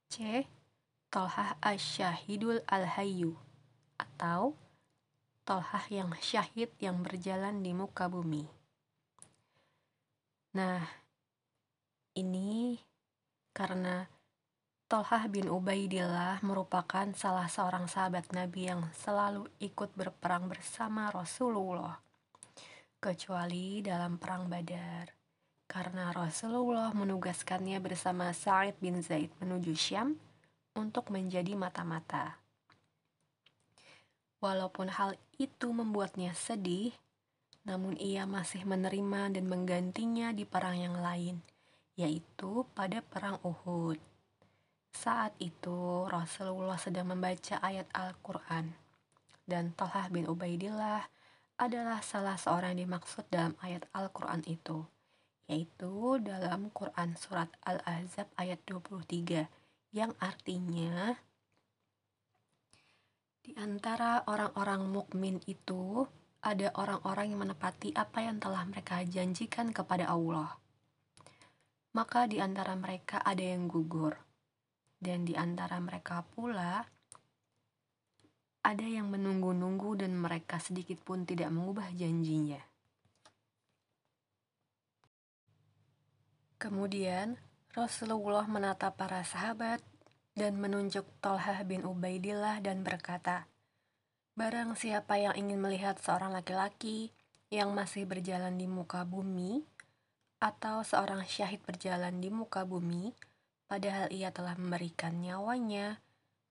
C. 0.09 0.49
Tolhah 1.15 1.55
Asyahidul 1.63 2.59
Al-Hayyu 2.67 3.39
atau 4.03 4.59
Tolhah 5.47 5.87
yang 5.87 6.11
syahid 6.19 6.75
yang 6.83 7.07
berjalan 7.07 7.63
di 7.63 7.71
muka 7.71 8.11
bumi. 8.11 8.43
Nah, 10.59 10.83
ini 12.19 12.83
karena 13.55 14.11
Tolhah 14.91 15.31
bin 15.31 15.47
Ubaidillah 15.47 16.43
merupakan 16.43 17.07
salah 17.15 17.47
seorang 17.47 17.87
sahabat 17.87 18.35
Nabi 18.35 18.75
yang 18.75 18.91
selalu 18.99 19.47
ikut 19.63 19.95
berperang 19.95 20.51
bersama 20.51 21.15
Rasulullah, 21.15 21.95
kecuali 22.99 23.79
dalam 23.87 24.19
perang 24.19 24.51
Badar, 24.51 25.15
karena 25.71 26.11
Rasulullah 26.11 26.91
menugaskannya 26.91 27.79
bersama 27.79 28.35
Sa'id 28.35 28.75
bin 28.83 28.99
Zaid 28.99 29.31
menuju 29.39 29.79
Syam 29.79 30.19
untuk 30.75 31.11
menjadi 31.15 31.55
mata-mata. 31.55 32.39
Walaupun 34.43 34.93
hal 34.93 35.17
itu 35.41 35.73
membuatnya 35.73 36.37
sedih, 36.37 36.93
namun 37.65 37.97
ia 37.97 38.29
masih 38.29 38.69
menerima 38.69 39.33
dan 39.33 39.49
menggantinya 39.49 40.37
di 40.37 40.45
perang 40.45 40.77
yang 40.77 41.01
lain, 41.01 41.41
yaitu 41.97 42.69
pada 42.77 43.01
perang 43.01 43.41
Uhud. 43.41 43.97
Saat 44.95 45.35
itu 45.41 46.07
Rasulullah 46.07 46.79
sedang 46.79 47.11
membaca 47.11 47.59
ayat 47.65 47.89
Al-Quran 47.97 48.77
dan 49.49 49.73
Talhah 49.75 50.13
bin 50.13 50.29
Ubaidillah 50.29 51.09
adalah 51.59 52.03
salah 52.03 52.35
seorang 52.35 52.75
yang 52.77 52.91
dimaksud 52.91 53.27
dalam 53.31 53.55
ayat 53.63 53.87
Al-Quran 53.95 54.43
itu, 54.45 54.85
yaitu 55.47 56.19
dalam 56.19 56.69
Quran 56.75 57.15
Surat 57.15 57.49
Al-Ahzab 57.63 58.27
ayat 58.35 58.59
23, 58.67 59.47
yang 59.95 60.11
artinya 60.19 61.15
di 63.47 63.55
antara 63.55 64.27
orang-orang 64.27 64.91
mukmin 64.91 65.39
itu 65.47 66.03
ada 66.43 66.75
orang-orang 66.75 67.31
yang 67.31 67.41
menepati 67.47 67.95
apa 67.95 68.27
yang 68.27 68.43
telah 68.43 68.67
mereka 68.67 69.07
janjikan 69.07 69.71
kepada 69.71 70.11
Allah. 70.11 70.59
Maka 71.95 72.27
di 72.27 72.43
antara 72.43 72.75
mereka 72.75 73.23
ada 73.23 73.39
yang 73.39 73.71
gugur, 73.71 74.19
dan 74.99 75.23
di 75.23 75.39
antara 75.39 75.79
mereka 75.79 76.27
pula 76.27 76.83
ada 78.67 78.87
yang 78.89 79.15
menunggu-nunggu 79.15 80.03
dan 80.03 80.19
mereka 80.19 80.59
sedikit 80.59 80.99
pun 81.07 81.23
tidak 81.23 81.55
mengubah 81.55 81.87
janjinya. 81.95 82.59
Kemudian 86.59 87.39
Rasulullah 87.75 88.47
menatap 88.47 88.95
para 88.95 89.27
sahabat 89.27 89.83
dan 90.39 90.63
menunjuk 90.63 91.03
Tolhah 91.19 91.59
bin 91.67 91.83
Ubaidillah 91.83 92.63
dan 92.63 92.87
berkata, 92.87 93.51
Barang 94.39 94.79
siapa 94.79 95.19
yang 95.19 95.35
ingin 95.35 95.59
melihat 95.59 95.99
seorang 95.99 96.31
laki-laki 96.31 97.11
yang 97.51 97.75
masih 97.75 98.07
berjalan 98.07 98.55
di 98.55 98.71
muka 98.71 99.03
bumi, 99.03 99.67
atau 100.39 100.87
seorang 100.87 101.27
syahid 101.27 101.67
berjalan 101.67 102.15
di 102.23 102.31
muka 102.31 102.63
bumi, 102.63 103.11
padahal 103.67 104.07
ia 104.15 104.31
telah 104.31 104.55
memberikan 104.55 105.19
nyawanya, 105.19 105.99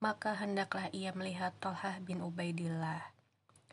maka 0.04 0.36
hendaklah 0.36 0.92
ia 0.92 1.16
melihat 1.16 1.56
Tolhah 1.64 2.04
bin 2.04 2.20
Ubaidillah. 2.20 3.16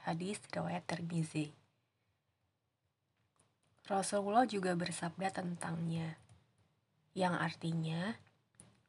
Hadis 0.07 0.39
riwayat 0.55 0.87
Tirmizi. 0.87 1.51
Rasulullah 3.91 4.47
juga 4.47 4.79
bersabda 4.79 5.35
tentangnya, 5.35 6.20
yang 7.17 7.35
artinya 7.35 8.17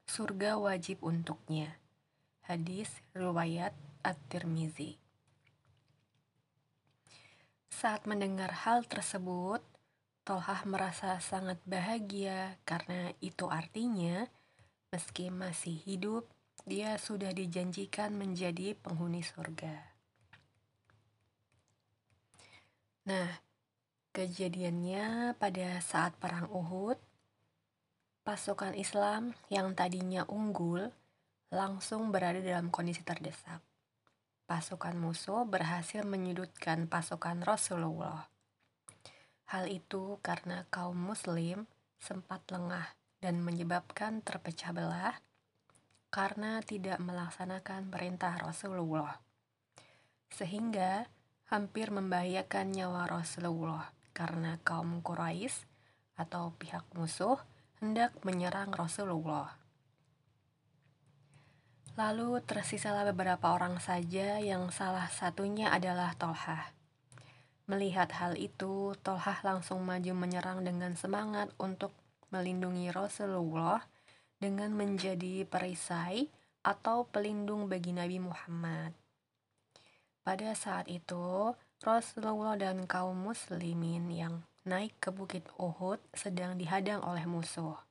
surga 0.06 0.60
wajib 0.62 1.02
untuknya. 1.02 1.78
Hadis 2.46 2.90
riwayat 3.14 3.72
At-Tirmizi. 4.02 4.98
Saat 7.72 8.06
mendengar 8.06 8.68
hal 8.68 8.86
tersebut, 8.86 9.64
Tolhah 10.22 10.62
merasa 10.70 11.18
sangat 11.18 11.58
bahagia 11.66 12.62
karena 12.62 13.10
itu 13.26 13.50
artinya 13.50 14.30
Meski 14.92 15.32
masih 15.32 15.80
hidup, 15.88 16.28
dia 16.68 17.00
sudah 17.00 17.32
dijanjikan 17.32 18.12
menjadi 18.12 18.76
penghuni 18.76 19.24
surga. 19.24 19.72
Nah, 23.08 23.40
kejadiannya 24.12 25.40
pada 25.40 25.80
saat 25.80 26.12
perang 26.20 26.52
Uhud, 26.52 27.00
Pasukan 28.22 28.78
Islam 28.78 29.34
yang 29.50 29.74
tadinya 29.74 30.22
unggul 30.30 30.94
langsung 31.50 32.14
berada 32.14 32.38
dalam 32.38 32.70
kondisi 32.70 33.02
terdesak. 33.02 33.66
Pasukan 34.46 34.94
musuh 34.94 35.42
berhasil 35.42 36.06
menyudutkan 36.06 36.86
pasukan 36.86 37.42
Rasulullah. 37.42 38.30
Hal 39.50 39.66
itu 39.74 40.22
karena 40.22 40.70
kaum 40.70 41.02
Muslim 41.02 41.66
sempat 41.98 42.46
lengah 42.54 42.94
dan 43.26 43.42
menyebabkan 43.42 44.22
terpecah 44.22 44.70
belah 44.70 45.18
karena 46.14 46.62
tidak 46.62 47.02
melaksanakan 47.02 47.90
perintah 47.90 48.38
Rasulullah, 48.38 49.18
sehingga 50.30 51.10
hampir 51.50 51.90
membahayakan 51.90 52.70
nyawa 52.70 53.10
Rasulullah 53.10 53.90
karena 54.14 54.62
kaum 54.62 55.02
Quraisy 55.02 55.66
atau 56.22 56.54
pihak 56.62 56.86
musuh 56.94 57.42
hendak 57.82 58.14
menyerang 58.22 58.70
Rasulullah. 58.78 59.58
Lalu 61.98 62.38
tersisalah 62.46 63.10
beberapa 63.10 63.58
orang 63.58 63.82
saja 63.82 64.38
yang 64.38 64.70
salah 64.70 65.10
satunya 65.10 65.74
adalah 65.74 66.14
Tolhah. 66.14 66.78
Melihat 67.66 68.14
hal 68.22 68.38
itu, 68.38 68.94
Tolhah 69.02 69.42
langsung 69.42 69.82
maju 69.82 70.14
menyerang 70.14 70.62
dengan 70.62 70.94
semangat 70.94 71.50
untuk 71.58 71.90
melindungi 72.30 72.94
Rasulullah 72.94 73.82
dengan 74.38 74.78
menjadi 74.78 75.50
perisai 75.50 76.30
atau 76.62 77.10
pelindung 77.10 77.66
bagi 77.66 77.98
Nabi 77.98 78.22
Muhammad. 78.22 78.94
Pada 80.22 80.54
saat 80.54 80.86
itu, 80.86 81.58
Rasulullah 81.82 82.54
dan 82.62 82.86
kaum 82.86 83.18
muslimin 83.18 84.06
yang 84.14 84.46
naik 84.62 84.94
ke 85.02 85.10
bukit 85.10 85.46
Uhud 85.58 85.98
sedang 86.14 86.54
dihadang 86.54 87.02
oleh 87.02 87.26
musuh. 87.26 87.82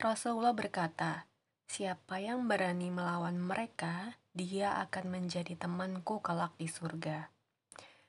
Rasulullah 0.00 0.56
berkata, 0.56 1.28
Siapa 1.70 2.18
yang 2.18 2.50
berani 2.50 2.90
melawan 2.90 3.38
mereka, 3.38 4.18
dia 4.34 4.80
akan 4.82 5.12
menjadi 5.12 5.54
temanku 5.54 6.18
kelak 6.18 6.50
di 6.58 6.66
surga. 6.66 7.30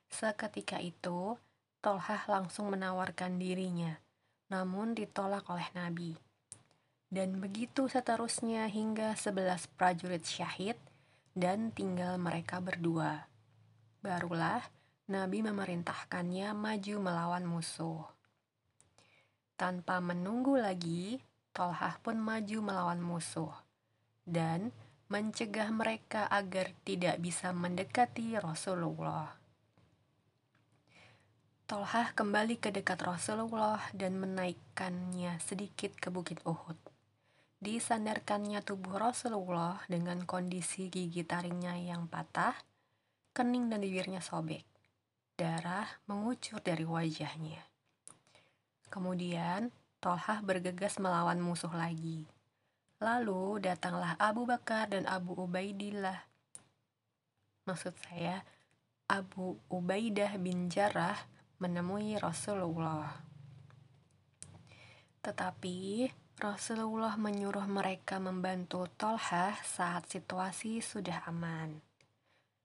Seketika 0.09 0.81
itu, 0.81 1.37
Tolhah 1.81 2.25
langsung 2.25 2.73
menawarkan 2.73 3.37
dirinya, 3.41 4.01
namun 4.49 4.97
ditolak 4.97 5.45
oleh 5.49 5.65
Nabi. 5.77 6.13
Dan 7.11 7.37
begitu 7.37 7.85
seterusnya 7.85 8.65
hingga 8.71 9.13
sebelas 9.19 9.67
prajurit 9.75 10.23
syahid 10.23 10.79
dan 11.35 11.69
tinggal 11.75 12.15
mereka 12.17 12.63
berdua. 12.63 13.27
Barulah 14.01 14.63
Nabi 15.11 15.43
memerintahkannya 15.43 16.55
maju 16.55 16.95
melawan 17.03 17.43
musuh. 17.43 18.07
Tanpa 19.59 19.99
menunggu 19.99 20.55
lagi, 20.55 21.19
Tolhah 21.51 21.99
pun 21.99 22.15
maju 22.15 22.57
melawan 22.63 23.03
musuh 23.03 23.51
dan 24.23 24.71
mencegah 25.11 25.67
mereka 25.67 26.31
agar 26.31 26.71
tidak 26.87 27.19
bisa 27.19 27.51
mendekati 27.51 28.39
Rasulullah. 28.39 29.35
Tolhah 31.67 32.15
kembali 32.15 32.55
ke 32.55 32.71
dekat 32.71 33.03
Rasulullah 33.03 33.83
dan 33.91 34.15
menaikkannya 34.15 35.43
sedikit 35.43 35.91
ke 35.99 36.07
bukit 36.07 36.39
Uhud. 36.47 36.79
Disandarkannya 37.59 38.63
tubuh 38.63 38.95
Rasulullah 38.95 39.83
dengan 39.91 40.23
kondisi 40.23 40.87
gigi 40.87 41.27
taringnya 41.27 41.75
yang 41.75 42.07
patah, 42.07 42.55
kening 43.35 43.67
dan 43.67 43.83
bibirnya 43.83 44.23
sobek 44.23 44.70
darah 45.41 45.89
mengucur 46.05 46.61
dari 46.61 46.85
wajahnya. 46.85 47.65
Kemudian, 48.93 49.73
Tolhah 49.97 50.45
bergegas 50.45 51.01
melawan 51.01 51.41
musuh 51.41 51.73
lagi. 51.73 52.29
Lalu 53.01 53.65
datanglah 53.65 54.13
Abu 54.21 54.45
Bakar 54.45 54.93
dan 54.93 55.09
Abu 55.09 55.33
Ubaidillah. 55.33 56.21
Maksud 57.65 57.97
saya, 58.05 58.45
Abu 59.09 59.57
Ubaidah 59.73 60.37
bin 60.37 60.69
Jarrah 60.69 61.17
menemui 61.57 62.21
Rasulullah. 62.21 63.25
Tetapi 65.25 66.09
Rasulullah 66.41 67.17
menyuruh 67.17 67.65
mereka 67.69 68.17
membantu 68.17 68.89
Tolhah 68.97 69.57
saat 69.61 70.09
situasi 70.09 70.81
sudah 70.81 71.25
aman. 71.29 71.81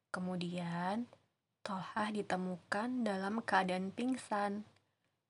Kemudian 0.08 1.04
Tolhah 1.66 2.14
ditemukan 2.14 3.02
dalam 3.02 3.42
keadaan 3.42 3.90
pingsan. 3.90 4.62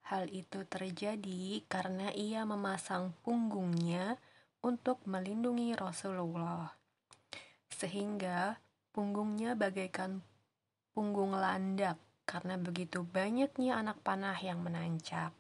Hal 0.05 0.29
itu 0.29 0.69
terjadi 0.69 1.65
karena 1.65 2.13
ia 2.13 2.45
memasang 2.45 3.17
punggungnya 3.25 4.21
untuk 4.61 5.01
melindungi 5.09 5.73
Rasulullah, 5.73 6.77
sehingga 7.73 8.61
punggungnya 8.93 9.57
bagaikan 9.57 10.21
punggung 10.93 11.33
landak 11.33 11.97
karena 12.29 12.61
begitu 12.61 13.01
banyaknya 13.01 13.81
anak 13.81 13.97
panah 14.05 14.37
yang 14.37 14.61
menancap. 14.61 15.33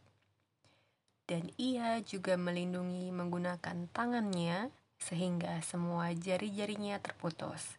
Dan 1.28 1.52
ia 1.60 2.00
juga 2.00 2.40
melindungi 2.40 3.12
menggunakan 3.12 3.84
tangannya 3.92 4.72
sehingga 4.96 5.60
semua 5.60 6.16
jari-jarinya 6.16 6.96
terputus 7.04 7.76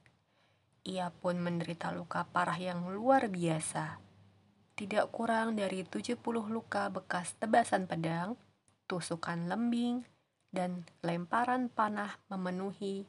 ia 0.88 1.12
pun 1.12 1.36
menderita 1.36 1.91
luka 1.91 2.23
parah 2.23 2.56
yang 2.56 2.88
luar 2.88 3.28
biasa. 3.28 4.00
Tidak 4.71 5.12
kurang 5.12 5.60
dari 5.60 5.84
70 5.84 6.23
luka 6.47 6.88
bekas 6.88 7.36
tebasan 7.36 7.91
pedang, 7.91 8.39
tusukan 8.88 9.52
lembing, 9.52 10.08
dan 10.47 10.88
lemparan 11.04 11.67
panah 11.67 12.15
memenuhi 12.32 13.04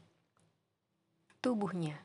tubuhnya. 1.39 2.03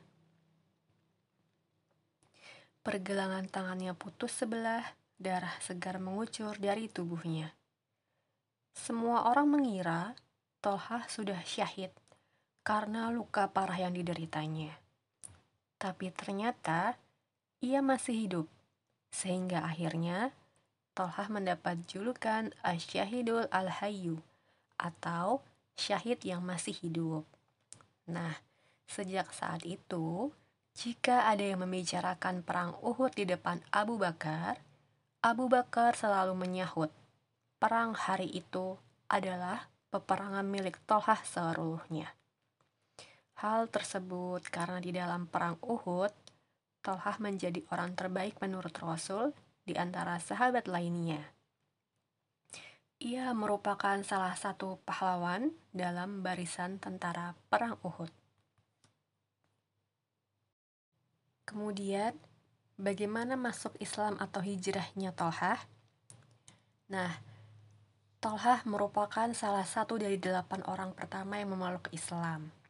Pergelangan 2.86 3.50
tangannya 3.50 3.98
putus 3.98 4.30
sebelah, 4.30 4.94
darah 5.18 5.58
segar 5.58 5.98
mengucur 5.98 6.54
dari 6.62 6.86
tubuhnya. 6.86 7.50
Semua 8.78 9.26
orang 9.26 9.58
mengira 9.58 10.14
Tolhah 10.62 11.10
sudah 11.10 11.42
syahid 11.42 11.90
karena 12.62 13.10
luka 13.10 13.50
parah 13.50 13.76
yang 13.76 13.92
dideritanya 13.92 14.83
tapi 15.84 16.08
ternyata 16.08 16.96
ia 17.60 17.84
masih 17.84 18.16
hidup. 18.24 18.46
Sehingga 19.12 19.68
akhirnya 19.68 20.32
Tolhah 20.96 21.28
mendapat 21.28 21.84
julukan 21.84 22.56
Asyahidul 22.64 23.52
Al-Hayyu 23.52 24.24
atau 24.80 25.44
syahid 25.76 26.24
yang 26.24 26.40
masih 26.40 26.72
hidup. 26.72 27.28
Nah, 28.08 28.40
sejak 28.88 29.28
saat 29.36 29.60
itu, 29.68 30.32
jika 30.72 31.28
ada 31.28 31.44
yang 31.44 31.60
membicarakan 31.60 32.40
perang 32.40 32.72
Uhud 32.80 33.12
di 33.12 33.28
depan 33.28 33.60
Abu 33.68 34.00
Bakar, 34.00 34.64
Abu 35.20 35.52
Bakar 35.52 36.00
selalu 36.00 36.32
menyahut, 36.32 36.88
perang 37.60 37.92
hari 37.92 38.32
itu 38.32 38.80
adalah 39.12 39.68
peperangan 39.92 40.48
milik 40.48 40.80
Tolhah 40.88 41.20
seluruhnya. 41.26 42.16
Hal 43.34 43.66
tersebut 43.66 44.46
karena 44.46 44.78
di 44.78 44.94
dalam 44.94 45.26
perang 45.26 45.58
Uhud, 45.58 46.14
Tolhah 46.84 47.18
menjadi 47.18 47.66
orang 47.74 47.98
terbaik 47.98 48.38
menurut 48.38 48.70
Rasul 48.78 49.34
di 49.66 49.74
antara 49.74 50.22
sahabat 50.22 50.70
lainnya. 50.70 51.18
Ia 53.02 53.34
merupakan 53.34 53.98
salah 54.06 54.38
satu 54.38 54.78
pahlawan 54.86 55.50
dalam 55.74 56.22
barisan 56.22 56.78
tentara 56.78 57.34
perang 57.50 57.74
Uhud. 57.82 58.12
Kemudian, 61.42 62.14
bagaimana 62.78 63.34
masuk 63.34 63.74
Islam 63.82 64.14
atau 64.22 64.40
hijrahnya 64.46 65.10
Tolhah? 65.10 65.58
Nah, 66.86 67.18
Tolhah 68.22 68.62
merupakan 68.62 69.26
salah 69.34 69.66
satu 69.66 69.98
dari 69.98 70.22
delapan 70.22 70.62
orang 70.70 70.94
pertama 70.94 71.42
yang 71.42 71.50
memeluk 71.52 71.90
Islam 71.90 72.63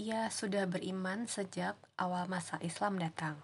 ia 0.00 0.32
sudah 0.32 0.64
beriman 0.64 1.28
sejak 1.28 1.76
awal 2.00 2.24
masa 2.24 2.56
Islam 2.64 2.96
datang. 2.96 3.36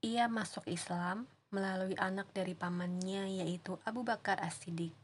Ia 0.00 0.32
masuk 0.32 0.64
Islam 0.64 1.28
melalui 1.52 1.92
anak 2.00 2.32
dari 2.32 2.56
pamannya 2.56 3.44
yaitu 3.44 3.76
Abu 3.84 4.00
Bakar 4.00 4.40
As-Siddiq. 4.40 4.96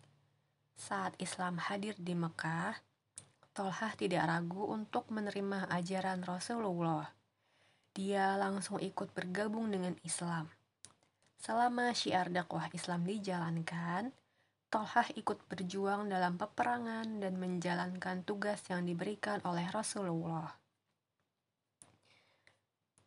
Saat 0.72 1.20
Islam 1.20 1.61
hadir 1.61 2.00
di 2.00 2.16
Mekah, 2.16 2.81
Tolhah 3.52 3.92
tidak 3.92 4.24
ragu 4.24 4.72
untuk 4.72 5.12
menerima 5.12 5.68
ajaran 5.68 6.24
Rasulullah. 6.24 7.12
Dia 7.92 8.40
langsung 8.40 8.81
ikut 8.81 9.12
bergabung 9.12 9.68
dengan 9.68 10.00
Islam. 10.00 10.48
Selama 11.37 11.92
syiar 11.92 12.33
dakwah 12.33 12.72
Islam 12.72 13.05
dijalankan, 13.05 14.16
Tolhah 14.77 15.09
ikut 15.17 15.41
berjuang 15.49 16.12
dalam 16.12 16.37
peperangan 16.37 17.25
dan 17.25 17.41
menjalankan 17.41 18.21
tugas 18.29 18.61
yang 18.69 18.85
diberikan 18.85 19.41
oleh 19.49 19.65
Rasulullah. 19.73 20.53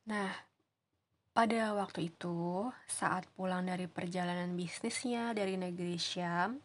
Nah, 0.09 0.33
pada 1.29 1.77
waktu 1.77 2.09
itu, 2.09 2.65
saat 2.89 3.29
pulang 3.37 3.69
dari 3.69 3.85
perjalanan 3.85 4.49
bisnisnya 4.57 5.29
dari 5.37 5.61
negeri 5.61 5.93
Syam, 6.01 6.57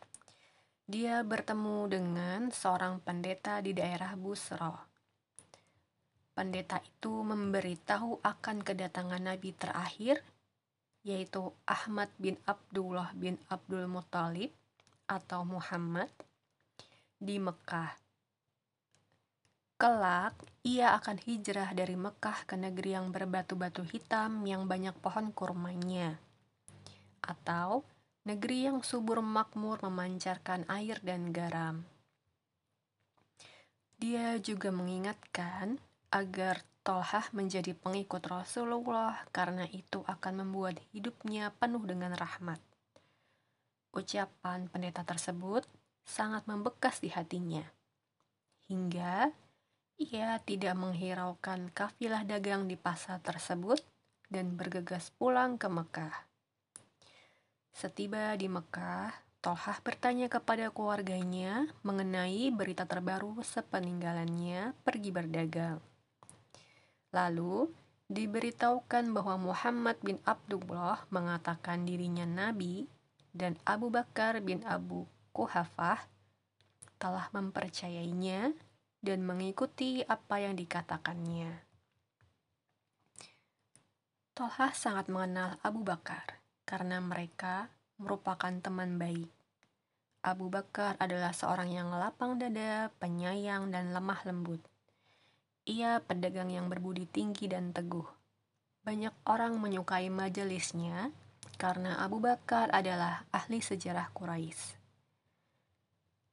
dia 0.89 1.21
bertemu 1.21 1.85
dengan 1.85 2.41
seorang 2.49 2.97
pendeta 3.05 3.61
di 3.61 3.77
daerah 3.77 4.17
Busro. 4.17 4.89
Pendeta 6.33 6.81
itu 6.81 7.13
memberitahu 7.21 8.25
akan 8.25 8.65
kedatangan 8.65 9.21
Nabi 9.21 9.53
terakhir, 9.53 10.25
yaitu 11.05 11.53
Ahmad 11.69 12.09
bin 12.17 12.41
Abdullah 12.49 13.13
bin 13.13 13.37
Abdul 13.53 13.85
Muthalib 13.85 14.64
atau 15.05 15.45
Muhammad 15.45 16.11
di 17.21 17.41
Mekah. 17.41 17.97
Kelak, 19.75 20.39
ia 20.63 20.95
akan 20.97 21.19
hijrah 21.21 21.75
dari 21.75 21.99
Mekah 21.99 22.47
ke 22.47 22.55
negeri 22.55 22.97
yang 22.97 23.11
berbatu-batu 23.11 23.83
hitam 23.85 24.47
yang 24.47 24.71
banyak 24.71 24.95
pohon 25.03 25.35
kurmanya, 25.35 26.17
atau 27.21 27.83
negeri 28.25 28.71
yang 28.71 28.81
subur 28.81 29.21
makmur 29.21 29.83
memancarkan 29.85 30.65
air 30.73 31.03
dan 31.05 31.35
garam. 31.35 31.85
Dia 34.01 34.41
juga 34.41 34.73
mengingatkan 34.73 35.77
agar 36.09 36.63
Tolhah 36.85 37.33
menjadi 37.33 37.73
pengikut 37.73 38.21
Rasulullah 38.29 39.25
karena 39.33 39.65
itu 39.73 40.05
akan 40.05 40.45
membuat 40.45 40.77
hidupnya 40.93 41.49
penuh 41.57 41.81
dengan 41.89 42.13
rahmat. 42.13 42.61
Ucapan 43.95 44.67
pendeta 44.67 45.07
tersebut 45.07 45.63
sangat 46.03 46.45
membekas 46.51 46.99
di 46.99 47.15
hatinya, 47.15 47.63
hingga 48.67 49.31
ia 49.95 50.43
tidak 50.43 50.75
menghiraukan 50.75 51.71
kafilah 51.71 52.27
dagang 52.27 52.67
di 52.67 52.75
pasar 52.75 53.23
tersebut 53.23 53.79
dan 54.27 54.59
bergegas 54.59 55.15
pulang 55.15 55.55
ke 55.55 55.71
Mekah. 55.71 56.27
Setiba 57.71 58.35
di 58.35 58.51
Mekah, 58.51 59.15
Tolhah 59.45 59.79
bertanya 59.85 60.33
kepada 60.33 60.73
keluarganya 60.73 61.69
mengenai 61.85 62.49
berita 62.49 62.89
terbaru 62.89 63.45
sepeninggalannya 63.45 64.73
pergi 64.83 65.11
berdagang. 65.13 65.79
Lalu, 67.13 67.69
diberitahukan 68.09 69.13
bahwa 69.13 69.37
Muhammad 69.37 70.01
bin 70.01 70.17
Abdullah 70.25 71.05
mengatakan 71.13 71.85
dirinya 71.85 72.25
nabi 72.25 72.89
dan 73.35 73.59
Abu 73.67 73.91
Bakar 73.91 74.39
bin 74.39 74.63
Abu 74.63 75.11
Kuhafah 75.35 76.07
telah 77.03 77.27
mempercayainya 77.35 78.55
dan 79.03 79.27
mengikuti 79.27 80.07
apa 80.07 80.39
yang 80.39 80.55
dikatakannya. 80.55 81.51
Tolha 84.33 84.71
sangat 84.73 85.11
mengenal 85.11 85.59
Abu 85.61 85.83
Bakar 85.83 86.39
karena 86.65 87.03
mereka 87.03 87.69
merupakan 87.99 88.51
teman 88.63 88.97
baik. 88.97 89.31
Abu 90.25 90.49
Bakar 90.49 90.97
adalah 90.97 91.37
seorang 91.37 91.69
yang 91.69 91.93
lapang 91.93 92.41
dada, 92.41 92.89
penyayang, 92.97 93.69
dan 93.69 93.93
lemah 93.93 94.25
lembut. 94.25 94.63
Ia 95.69 96.01
pedagang 96.01 96.49
yang 96.49 96.73
berbudi 96.73 97.05
tinggi 97.05 97.45
dan 97.45 97.77
teguh. 97.77 98.09
Banyak 98.89 99.13
orang 99.29 99.61
menyukai 99.61 100.09
majelisnya 100.09 101.13
karena 101.55 102.03
Abu 102.03 102.19
Bakar 102.21 102.71
adalah 102.75 103.27
ahli 103.31 103.63
sejarah 103.63 104.11
Quraisy. 104.13 104.77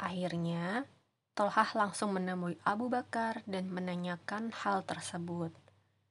Akhirnya, 0.01 0.89
Tolhah 1.31 1.71
langsung 1.77 2.11
menemui 2.11 2.59
Abu 2.67 2.91
Bakar 2.91 3.39
dan 3.47 3.71
menanyakan 3.71 4.51
hal 4.51 4.83
tersebut, 4.83 5.55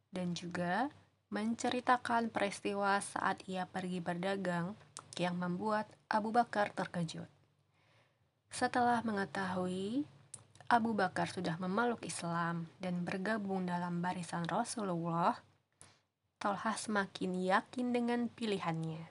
dan 0.09 0.33
juga 0.33 0.89
menceritakan 1.31 2.33
peristiwa 2.33 2.99
saat 2.99 3.45
ia 3.47 3.69
pergi 3.69 4.03
berdagang 4.03 4.75
yang 5.21 5.37
membuat 5.37 5.87
Abu 6.09 6.33
Bakar 6.33 6.73
terkejut. 6.73 7.29
Setelah 8.51 9.05
mengetahui 9.07 10.09
Abu 10.67 10.95
Bakar 10.95 11.31
sudah 11.31 11.59
memeluk 11.59 12.03
Islam 12.03 12.67
dan 12.83 13.03
bergabung 13.03 13.67
dalam 13.67 14.03
barisan 14.03 14.47
Rasulullah, 14.47 15.39
Tolhah 16.41 16.75
semakin 16.75 17.37
yakin 17.37 17.93
dengan 17.93 18.33
pilihannya. 18.33 19.05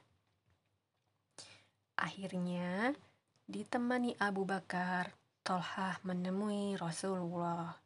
Akhirnya, 2.01 2.97
ditemani 3.45 4.17
Abu 4.17 4.49
Bakar, 4.49 5.13
Tolhah 5.45 6.01
menemui 6.01 6.73
Rasulullah. 6.75 7.77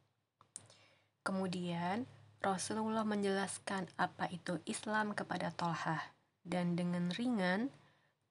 Kemudian, 1.20 2.08
Rasulullah 2.40 3.04
menjelaskan 3.04 3.84
apa 4.00 4.32
itu 4.32 4.58
Islam 4.64 5.12
kepada 5.12 5.52
Tolhah, 5.52 6.00
dan 6.40 6.72
dengan 6.72 7.12
ringan, 7.12 7.68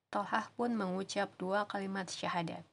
Tolhah 0.10 0.50
pun 0.58 0.74
mengucap 0.74 1.30
dua 1.38 1.70
kalimat 1.70 2.10
syahadat 2.10 2.66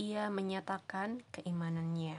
ia 0.00 0.32
menyatakan 0.32 1.20
keimanannya. 1.28 2.16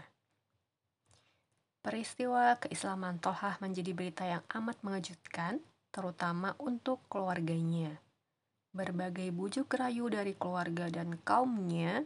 Peristiwa 1.81 2.61
keislaman 2.61 3.17
Tohah 3.17 3.57
menjadi 3.57 3.91
berita 3.97 4.21
yang 4.21 4.45
amat 4.53 4.77
mengejutkan, 4.85 5.57
terutama 5.89 6.53
untuk 6.61 7.01
keluarganya. 7.09 7.97
Berbagai 8.71 9.33
bujuk 9.33 9.67
rayu 9.75 10.07
dari 10.07 10.37
keluarga 10.37 10.87
dan 10.87 11.17
kaumnya 11.25 12.05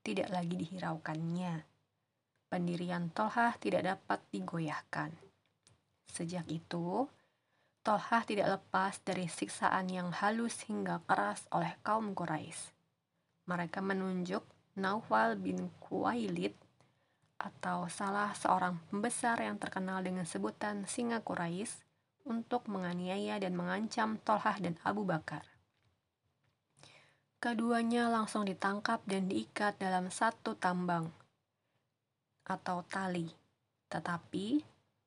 tidak 0.00 0.32
lagi 0.32 0.56
dihiraukannya. 0.56 1.66
Pendirian 2.48 3.12
Tolhah 3.12 3.60
tidak 3.60 3.84
dapat 3.84 4.24
digoyahkan. 4.32 5.12
Sejak 6.08 6.48
itu, 6.48 7.04
Tolhah 7.84 8.24
tidak 8.24 8.56
lepas 8.56 9.04
dari 9.04 9.28
siksaan 9.28 9.92
yang 9.92 10.08
halus 10.16 10.64
hingga 10.64 11.04
keras 11.04 11.44
oleh 11.52 11.76
kaum 11.84 12.16
Quraisy. 12.16 12.72
Mereka 13.52 13.84
menunjuk 13.84 14.40
Naufal 14.80 15.36
bin 15.36 15.68
Kuwailid 15.76 16.56
atau 17.38 17.86
salah 17.86 18.34
seorang 18.34 18.82
pembesar 18.90 19.38
yang 19.38 19.56
terkenal 19.62 20.02
dengan 20.02 20.26
sebutan 20.26 20.84
Singa 20.90 21.22
Quraisy 21.22 21.86
untuk 22.26 22.66
menganiaya 22.66 23.38
dan 23.38 23.54
mengancam 23.54 24.18
Tolhah 24.20 24.58
dan 24.58 24.74
Abu 24.82 25.06
Bakar. 25.06 25.46
Keduanya 27.38 28.10
langsung 28.10 28.42
ditangkap 28.42 29.06
dan 29.06 29.30
diikat 29.30 29.78
dalam 29.78 30.10
satu 30.10 30.58
tambang 30.58 31.06
atau 32.42 32.82
tali, 32.82 33.30
tetapi 33.86 34.58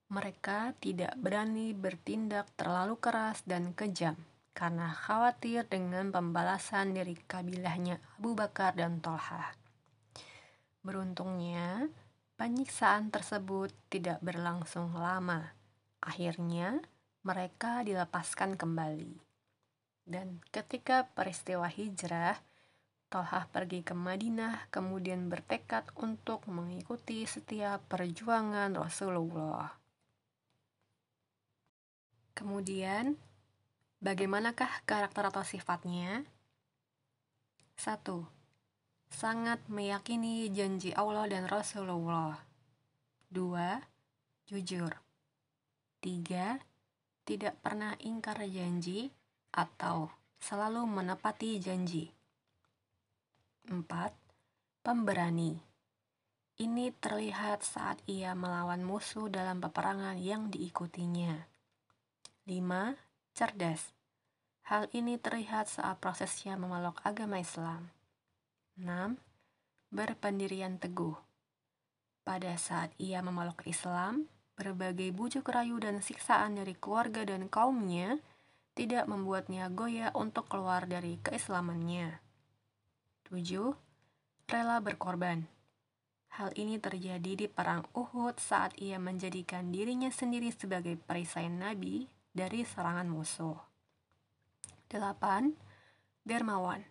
mereka 0.08 0.72
tidak 0.80 1.12
berani 1.20 1.76
bertindak 1.76 2.48
terlalu 2.56 2.96
keras 2.96 3.44
dan 3.44 3.76
kejam 3.76 4.16
karena 4.52 4.92
khawatir 4.92 5.68
dengan 5.68 6.12
pembalasan 6.12 6.96
dari 6.96 7.16
kabilahnya 7.16 8.00
Abu 8.20 8.36
Bakar 8.36 8.76
dan 8.76 9.00
Tolhah. 9.00 9.56
Beruntungnya, 10.84 11.88
penyiksaan 12.42 13.14
tersebut 13.14 13.70
tidak 13.94 14.18
berlangsung 14.26 14.98
lama. 14.98 15.54
Akhirnya, 16.02 16.82
mereka 17.22 17.86
dilepaskan 17.86 18.58
kembali. 18.58 19.14
Dan 20.02 20.42
ketika 20.50 21.06
peristiwa 21.14 21.70
hijrah, 21.70 22.42
Tolhah 23.14 23.46
pergi 23.46 23.86
ke 23.86 23.94
Madinah, 23.94 24.74
kemudian 24.74 25.30
bertekad 25.30 25.86
untuk 26.02 26.42
mengikuti 26.50 27.30
setiap 27.30 27.86
perjuangan 27.86 28.74
Rasulullah. 28.74 29.78
Kemudian, 32.34 33.22
bagaimanakah 34.02 34.82
karakter 34.90 35.30
atau 35.30 35.46
sifatnya? 35.46 36.26
1 37.78 38.41
sangat 39.12 39.60
meyakini 39.68 40.48
janji 40.48 40.96
Allah 40.96 41.28
dan 41.28 41.46
Rasulullah. 41.52 42.40
Dua, 43.28 43.78
jujur. 44.48 44.96
Tiga, 46.02 46.58
tidak 47.28 47.60
pernah 47.62 47.94
ingkar 48.02 48.42
janji 48.48 49.12
atau 49.54 50.10
selalu 50.40 50.88
menepati 50.88 51.60
janji. 51.62 52.10
Empat, 53.70 54.16
pemberani. 54.82 55.60
Ini 56.58 56.94
terlihat 56.98 57.62
saat 57.62 58.02
ia 58.10 58.34
melawan 58.34 58.82
musuh 58.82 59.30
dalam 59.30 59.62
peperangan 59.62 60.18
yang 60.18 60.50
diikutinya. 60.50 61.46
Lima, 62.50 62.98
cerdas. 63.38 63.94
Hal 64.66 64.90
ini 64.94 65.18
terlihat 65.22 65.70
saat 65.70 66.02
prosesnya 66.02 66.58
memeluk 66.58 67.02
agama 67.06 67.38
Islam. 67.42 68.01
6. 68.82 69.14
Berpendirian 69.94 70.82
teguh. 70.82 71.14
Pada 72.26 72.58
saat 72.58 72.90
ia 72.98 73.22
memeluk 73.22 73.62
Islam, 73.70 74.26
berbagai 74.58 75.14
bujuk 75.14 75.46
rayu 75.54 75.78
dan 75.78 76.02
siksaan 76.02 76.58
dari 76.58 76.74
keluarga 76.74 77.22
dan 77.22 77.46
kaumnya 77.46 78.18
tidak 78.74 79.06
membuatnya 79.06 79.70
goyah 79.70 80.10
untuk 80.18 80.50
keluar 80.50 80.90
dari 80.90 81.22
keislamannya. 81.22 82.26
7. 83.30 84.50
Rela 84.50 84.82
berkorban. 84.82 85.46
Hal 86.42 86.50
ini 86.58 86.82
terjadi 86.82 87.38
di 87.38 87.46
Perang 87.46 87.86
Uhud 87.94 88.42
saat 88.42 88.74
ia 88.82 88.98
menjadikan 88.98 89.70
dirinya 89.70 90.10
sendiri 90.10 90.50
sebagai 90.50 90.98
perisai 90.98 91.54
Nabi 91.54 92.10
dari 92.34 92.66
serangan 92.66 93.06
musuh. 93.06 93.62
8. 94.90 95.54
Dermawan 96.26 96.91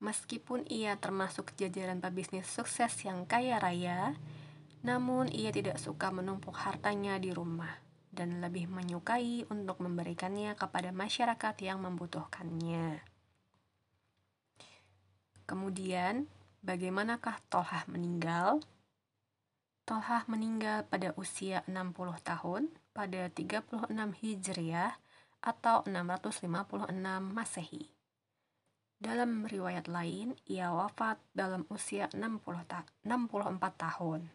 Meskipun 0.00 0.64
ia 0.72 0.96
termasuk 0.96 1.52
jajaran 1.60 2.00
pebisnis 2.00 2.48
sukses 2.48 2.92
yang 3.04 3.28
kaya 3.28 3.60
raya, 3.60 4.16
namun 4.80 5.28
ia 5.28 5.52
tidak 5.52 5.76
suka 5.76 6.08
menumpuk 6.08 6.56
hartanya 6.56 7.20
di 7.20 7.36
rumah 7.36 7.68
dan 8.08 8.40
lebih 8.40 8.66
menyukai 8.72 9.44
untuk 9.52 9.84
memberikannya 9.84 10.56
kepada 10.56 10.88
masyarakat 10.90 11.54
yang 11.60 11.84
membutuhkannya. 11.84 13.04
Kemudian, 15.44 16.32
bagaimanakah 16.64 17.36
Tolhah 17.52 17.84
meninggal? 17.84 18.64
Tolhah 19.84 20.24
meninggal 20.32 20.88
pada 20.88 21.12
usia 21.20 21.60
60 21.68 21.92
tahun 22.24 22.72
pada 22.96 23.28
36 23.28 23.90
Hijriah 23.92 24.96
atau 25.44 25.84
656 25.84 26.48
Masehi. 27.20 27.99
Dalam 29.00 29.48
riwayat 29.48 29.88
lain, 29.88 30.36
ia 30.44 30.68
wafat 30.76 31.16
dalam 31.32 31.64
usia 31.72 32.12
60 32.12 32.44
ta 32.68 32.84
64 33.00 33.56
tahun. 33.80 34.28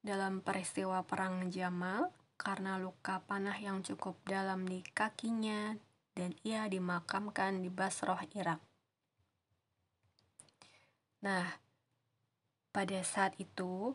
Dalam 0.00 0.40
peristiwa 0.40 1.04
Perang 1.04 1.52
Jamal, 1.52 2.08
karena 2.40 2.80
luka 2.80 3.20
panah 3.28 3.60
yang 3.60 3.84
cukup 3.84 4.16
dalam 4.24 4.64
di 4.64 4.80
kakinya, 4.80 5.76
dan 6.16 6.32
ia 6.40 6.64
dimakamkan 6.72 7.60
di 7.60 7.68
Basroh, 7.68 8.18
Irak. 8.32 8.64
Nah, 11.20 11.52
pada 12.72 12.98
saat 13.04 13.36
itu, 13.36 13.92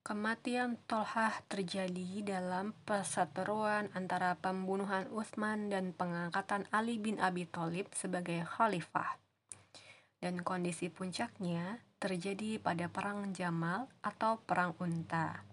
Kematian 0.00 0.80
Tolhah 0.88 1.44
terjadi 1.44 2.24
dalam 2.24 2.72
perseteruan 2.88 3.92
antara 3.92 4.32
pembunuhan 4.32 5.04
Utsman 5.12 5.68
dan 5.68 5.92
pengangkatan 5.92 6.64
Ali 6.72 6.96
bin 6.96 7.20
Abi 7.20 7.44
Thalib 7.44 7.84
sebagai 7.92 8.40
khalifah. 8.48 9.20
Dan 10.16 10.40
kondisi 10.40 10.88
puncaknya 10.88 11.84
terjadi 12.00 12.56
pada 12.56 12.88
Perang 12.88 13.36
Jamal 13.36 13.92
atau 14.00 14.40
Perang 14.40 14.72
Unta. 14.80 15.44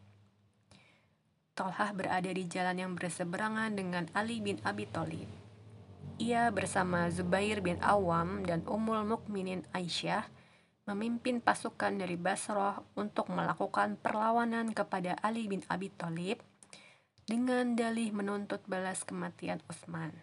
Tolhah 1.52 1.92
berada 1.92 2.32
di 2.32 2.48
jalan 2.48 2.80
yang 2.80 2.94
berseberangan 2.96 3.76
dengan 3.76 4.08
Ali 4.16 4.40
bin 4.40 4.64
Abi 4.64 4.88
Thalib. 4.88 5.28
Ia 6.24 6.56
bersama 6.56 7.12
Zubair 7.12 7.60
bin 7.60 7.84
Awam 7.84 8.48
dan 8.48 8.64
Ummul 8.64 9.04
Mukminin 9.04 9.68
Aisyah 9.76 10.37
memimpin 10.88 11.43
pasukan 11.43 12.00
dari 12.00 12.15
Basrah 12.15 12.80
untuk 12.95 13.28
melakukan 13.28 14.00
perlawanan 14.00 14.71
kepada 14.71 15.19
Ali 15.19 15.52
bin 15.52 15.60
Abi 15.67 15.91
Thalib 15.91 16.39
dengan 17.28 17.76
dalih 17.76 18.15
menuntut 18.15 18.63
balas 18.71 19.04
kematian 19.04 19.60
Utsman. 19.67 20.15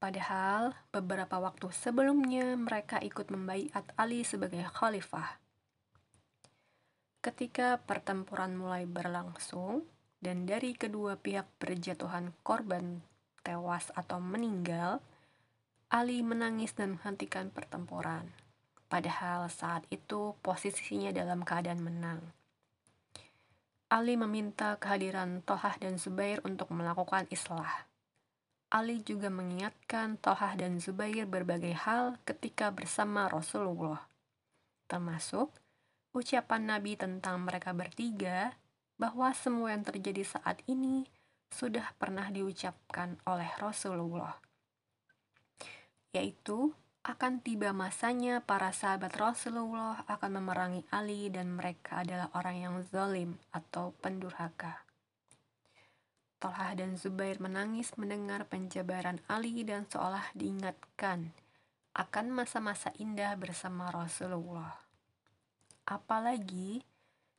Padahal 0.00 0.72
beberapa 0.88 1.36
waktu 1.36 1.68
sebelumnya 1.76 2.56
mereka 2.56 2.96
ikut 3.04 3.28
membaiat 3.28 3.84
Ali 4.00 4.24
sebagai 4.24 4.64
khalifah. 4.64 5.36
Ketika 7.20 7.82
pertempuran 7.84 8.56
mulai 8.56 8.88
berlangsung 8.88 9.84
dan 10.24 10.48
dari 10.48 10.72
kedua 10.72 11.20
pihak 11.20 11.50
berjatuhan 11.60 12.32
korban 12.40 13.04
tewas 13.42 13.90
atau 13.92 14.22
meninggal, 14.22 15.02
Ali 15.88 16.20
menangis 16.20 16.76
dan 16.76 17.00
menghentikan 17.00 17.48
pertempuran. 17.48 18.28
Padahal 18.92 19.48
saat 19.48 19.88
itu 19.88 20.36
posisinya 20.44 21.08
dalam 21.16 21.40
keadaan 21.40 21.80
menang. 21.80 22.20
Ali 23.88 24.20
meminta 24.20 24.76
kehadiran 24.76 25.40
Tohah 25.40 25.80
dan 25.80 25.96
Zubair 25.96 26.44
untuk 26.44 26.68
melakukan 26.76 27.24
islah. 27.32 27.88
Ali 28.68 29.00
juga 29.00 29.32
mengingatkan 29.32 30.20
Tohah 30.20 30.60
dan 30.60 30.76
Zubair 30.76 31.24
berbagai 31.24 31.72
hal 31.72 32.20
ketika 32.28 32.68
bersama 32.68 33.24
Rasulullah, 33.32 34.04
termasuk 34.92 35.56
ucapan 36.12 36.68
Nabi 36.68 37.00
tentang 37.00 37.40
mereka 37.40 37.72
bertiga 37.72 38.60
bahwa 39.00 39.32
semua 39.32 39.72
yang 39.72 39.88
terjadi 39.88 40.36
saat 40.36 40.60
ini 40.68 41.08
sudah 41.48 41.96
pernah 41.96 42.28
diucapkan 42.28 43.16
oleh 43.24 43.48
Rasulullah 43.56 44.47
yaitu 46.12 46.72
akan 47.08 47.40
tiba 47.40 47.72
masanya 47.72 48.44
para 48.44 48.68
sahabat 48.68 49.16
Rasulullah 49.16 50.04
akan 50.12 50.42
memerangi 50.42 50.84
Ali 50.92 51.32
dan 51.32 51.56
mereka 51.56 52.04
adalah 52.04 52.28
orang 52.36 52.56
yang 52.60 52.76
zalim 52.92 53.40
atau 53.48 53.96
pendurhaka. 54.04 54.84
Talhah 56.38 56.76
dan 56.78 56.94
Zubair 56.94 57.42
menangis 57.42 57.96
mendengar 57.98 58.46
penjabaran 58.46 59.18
Ali 59.26 59.64
dan 59.66 59.88
seolah 59.90 60.30
diingatkan 60.36 61.34
akan 61.98 62.26
masa-masa 62.30 62.94
indah 63.00 63.34
bersama 63.34 63.90
Rasulullah. 63.90 64.78
Apalagi 65.88 66.86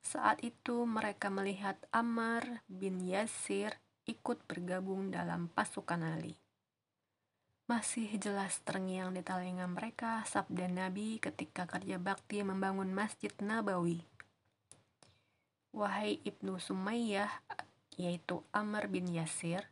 saat 0.03 0.43
itu 0.43 0.84
mereka 0.84 1.32
melihat 1.32 1.79
Ammar 1.95 2.65
bin 2.67 2.99
Yasir 3.05 3.77
ikut 4.10 4.43
bergabung 4.49 5.13
dalam 5.13 5.47
pasukan 5.53 6.01
Ali. 6.01 6.48
Masih 7.69 8.10
jelas 8.17 8.65
terngiang 8.65 9.13
di 9.13 9.21
telinga 9.21 9.69
mereka 9.69 10.25
sabda 10.25 10.65
Nabi 10.65 11.21
ketika 11.21 11.69
kerja 11.69 12.01
bakti 12.01 12.41
membangun 12.41 12.89
Masjid 12.89 13.29
Nabawi. 13.45 14.01
Wahai 15.69 16.17
Ibnu 16.25 16.58
Sumayyah, 16.58 17.29
yaitu 17.93 18.41
Amr 18.49 18.89
bin 18.89 19.05
Yasir, 19.13 19.69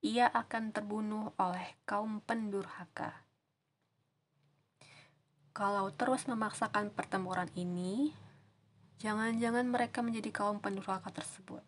ia 0.00 0.32
akan 0.32 0.72
terbunuh 0.72 1.36
oleh 1.36 1.76
kaum 1.84 2.24
pendurhaka. 2.24 3.20
Kalau 5.52 5.92
terus 5.92 6.24
memaksakan 6.24 6.88
pertempuran 6.88 7.52
ini, 7.52 8.16
jangan-jangan 8.96 9.68
mereka 9.68 10.00
menjadi 10.00 10.32
kaum 10.32 10.56
pendurhaka 10.56 11.12
tersebut. 11.12 11.60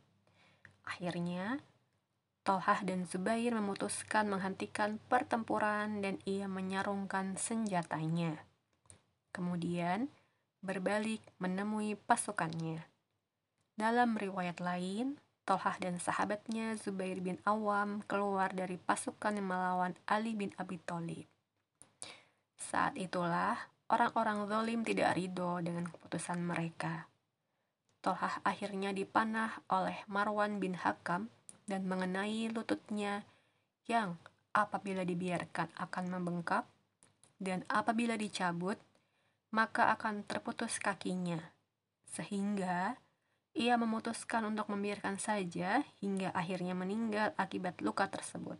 Akhirnya, 0.88 1.60
Tolhah 2.48 2.80
dan 2.80 3.04
Zubair 3.04 3.52
memutuskan 3.52 4.32
menghentikan 4.32 4.96
pertempuran 5.12 6.00
dan 6.00 6.16
ia 6.24 6.48
menyarungkan 6.48 7.36
senjatanya. 7.36 8.40
Kemudian, 9.36 10.08
berbalik 10.64 11.20
menemui 11.36 12.00
pasukannya. 12.08 12.88
Dalam 13.76 14.16
riwayat 14.16 14.64
lain, 14.64 15.20
Tolhah 15.44 15.76
dan 15.76 16.00
sahabatnya 16.00 16.72
Zubair 16.80 17.20
bin 17.20 17.36
Awam 17.44 18.00
keluar 18.08 18.48
dari 18.56 18.80
pasukan 18.80 19.36
yang 19.36 19.52
melawan 19.52 19.92
Ali 20.08 20.32
bin 20.32 20.56
Abi 20.56 20.80
Thalib. 20.80 21.28
Saat 22.56 22.96
itulah 22.96 23.60
orang-orang 23.92 24.48
zalim 24.48 24.88
tidak 24.88 25.20
ridho 25.20 25.60
dengan 25.60 25.84
keputusan 25.84 26.40
mereka. 26.40 27.12
Tolhah 28.00 28.40
akhirnya 28.40 28.96
dipanah 28.96 29.60
oleh 29.68 30.00
Marwan 30.08 30.56
bin 30.56 30.72
Hakam 30.72 31.28
dan 31.68 31.84
mengenai 31.84 32.48
lututnya 32.48 33.28
yang 33.84 34.16
apabila 34.56 35.04
dibiarkan 35.04 35.68
akan 35.76 36.04
membengkak 36.08 36.64
dan 37.38 37.62
apabila 37.68 38.16
dicabut 38.16 38.80
maka 39.52 39.92
akan 39.92 40.24
terputus 40.24 40.80
kakinya 40.80 41.52
sehingga 42.08 42.96
ia 43.52 43.76
memutuskan 43.76 44.48
untuk 44.48 44.72
membiarkan 44.72 45.20
saja 45.20 45.84
hingga 46.00 46.32
akhirnya 46.32 46.72
meninggal 46.72 47.34
akibat 47.34 47.80
luka 47.84 48.06
tersebut. 48.06 48.56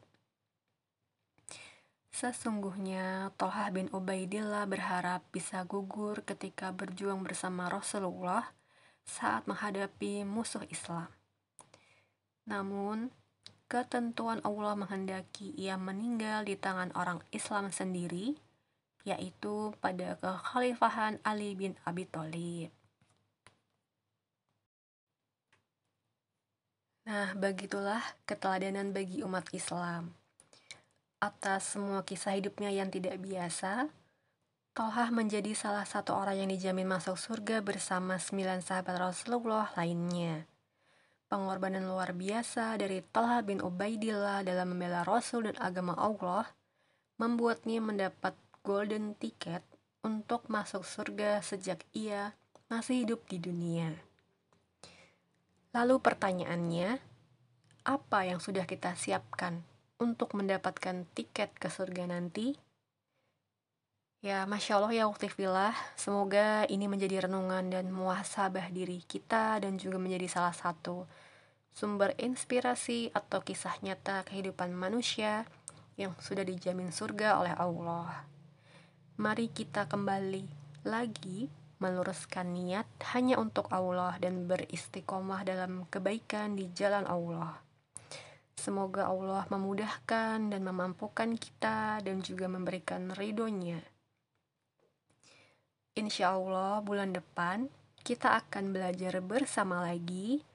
Sesungguhnya 2.09 3.31
Tohah 3.39 3.71
bin 3.71 3.87
Ubaidillah 3.95 4.67
berharap 4.67 5.23
bisa 5.31 5.63
gugur 5.63 6.27
ketika 6.27 6.75
berjuang 6.75 7.23
bersama 7.23 7.71
Rasulullah 7.71 8.51
saat 9.07 9.47
menghadapi 9.47 10.27
musuh 10.27 10.67
Islam. 10.67 11.18
Namun, 12.49 13.13
ketentuan 13.69 14.41
Allah 14.41 14.73
menghendaki 14.73 15.53
ia 15.53 15.77
meninggal 15.77 16.49
di 16.49 16.57
tangan 16.57 16.89
orang 16.97 17.21
Islam 17.29 17.69
sendiri, 17.69 18.33
yaitu 19.05 19.77
pada 19.85 20.17
kekhalifahan 20.17 21.21
Ali 21.21 21.53
bin 21.53 21.77
Abi 21.85 22.09
Thalib. 22.09 22.73
Nah, 27.09 27.33
begitulah 27.37 28.05
keteladanan 28.29 28.93
bagi 28.93 29.25
umat 29.25 29.49
Islam. 29.57 30.13
Atas 31.21 31.77
semua 31.77 32.05
kisah 32.05 32.37
hidupnya 32.37 32.69
yang 32.69 32.93
tidak 32.93 33.17
biasa, 33.21 33.89
Tohah 34.77 35.11
menjadi 35.11 35.57
salah 35.59 35.83
satu 35.83 36.15
orang 36.15 36.45
yang 36.45 36.51
dijamin 36.53 36.87
masuk 36.87 37.19
surga 37.19 37.65
bersama 37.65 38.15
sembilan 38.15 38.63
sahabat 38.63 39.11
Rasulullah 39.11 39.73
lainnya. 39.75 40.58
Pengorbanan 41.29 41.85
luar 41.85 42.17
biasa 42.17 42.81
dari 42.81 43.05
Talha 43.05 43.45
bin 43.45 43.61
Ubaidillah 43.61 44.41
dalam 44.49 44.73
membela 44.73 45.05
Rasul 45.05 45.53
dan 45.53 45.61
agama 45.61 45.93
Allah 45.93 46.49
membuatnya 47.21 47.85
mendapat 47.85 48.33
golden 48.65 49.13
ticket 49.13 49.61
untuk 50.01 50.49
masuk 50.49 50.89
surga 50.89 51.45
sejak 51.45 51.85
ia 51.93 52.33
masih 52.73 53.05
hidup 53.05 53.29
di 53.29 53.37
dunia. 53.45 53.93
Lalu 55.77 56.01
pertanyaannya, 56.01 56.97
apa 57.85 58.19
yang 58.25 58.41
sudah 58.41 58.65
kita 58.65 58.97
siapkan 58.97 59.61
untuk 60.01 60.33
mendapatkan 60.33 61.05
tiket 61.13 61.53
ke 61.61 61.69
surga 61.69 62.09
nanti? 62.09 62.57
Ya, 64.19 64.43
Masya 64.51 64.83
Allah 64.83 64.91
ya 64.99 65.05
Uktifillah, 65.07 65.79
semoga 65.95 66.67
ini 66.67 66.91
menjadi 66.91 67.31
renungan 67.31 67.71
dan 67.71 67.87
muhasabah 67.95 68.67
diri 68.75 68.99
kita 69.07 69.63
dan 69.63 69.79
juga 69.79 69.95
menjadi 70.03 70.27
salah 70.27 70.51
satu 70.51 71.07
sumber 71.71 72.19
inspirasi 72.19 73.15
atau 73.15 73.39
kisah 73.47 73.79
nyata 73.79 74.27
kehidupan 74.27 74.75
manusia 74.75 75.47
yang 75.95 76.19
sudah 76.19 76.43
dijamin 76.43 76.91
surga 76.91 77.39
oleh 77.39 77.55
Allah. 77.55 78.27
Mari 79.23 79.55
kita 79.55 79.87
kembali 79.87 80.51
lagi 80.83 81.47
meluruskan 81.79 82.59
niat 82.59 82.91
hanya 83.15 83.39
untuk 83.39 83.71
Allah 83.71 84.19
dan 84.19 84.51
beristiqomah 84.51 85.47
dalam 85.47 85.87
kebaikan 85.95 86.59
di 86.59 86.67
jalan 86.75 87.07
Allah. 87.07 87.63
Semoga 88.59 89.15
Allah 89.15 89.47
memudahkan 89.47 90.51
dan 90.51 90.67
memampukan 90.67 91.39
kita 91.39 92.03
dan 92.03 92.19
juga 92.19 92.51
memberikan 92.51 93.15
ridhonya. 93.15 93.98
Insya 95.99 96.39
Allah 96.39 96.79
bulan 96.79 97.11
depan 97.11 97.67
kita 98.07 98.39
akan 98.39 98.71
belajar 98.71 99.19
bersama 99.19 99.83
lagi 99.83 100.47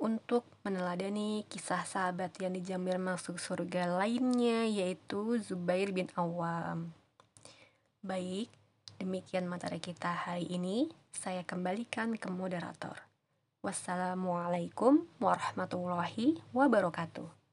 untuk 0.00 0.48
meneladani 0.64 1.44
kisah 1.52 1.84
sahabat 1.84 2.32
yang 2.40 2.56
dijamin 2.56 2.96
masuk 3.04 3.36
surga 3.36 3.92
lainnya 3.92 4.64
yaitu 4.64 5.36
Zubair 5.44 5.92
bin 5.92 6.08
Awam. 6.16 6.96
Baik, 8.00 8.48
demikian 8.96 9.44
materi 9.44 9.84
kita 9.84 10.08
hari 10.32 10.48
ini. 10.48 10.88
Saya 11.12 11.44
kembalikan 11.44 12.16
ke 12.16 12.32
moderator. 12.32 12.96
Wassalamualaikum 13.60 15.04
warahmatullahi 15.20 16.40
wabarakatuh. 16.56 17.45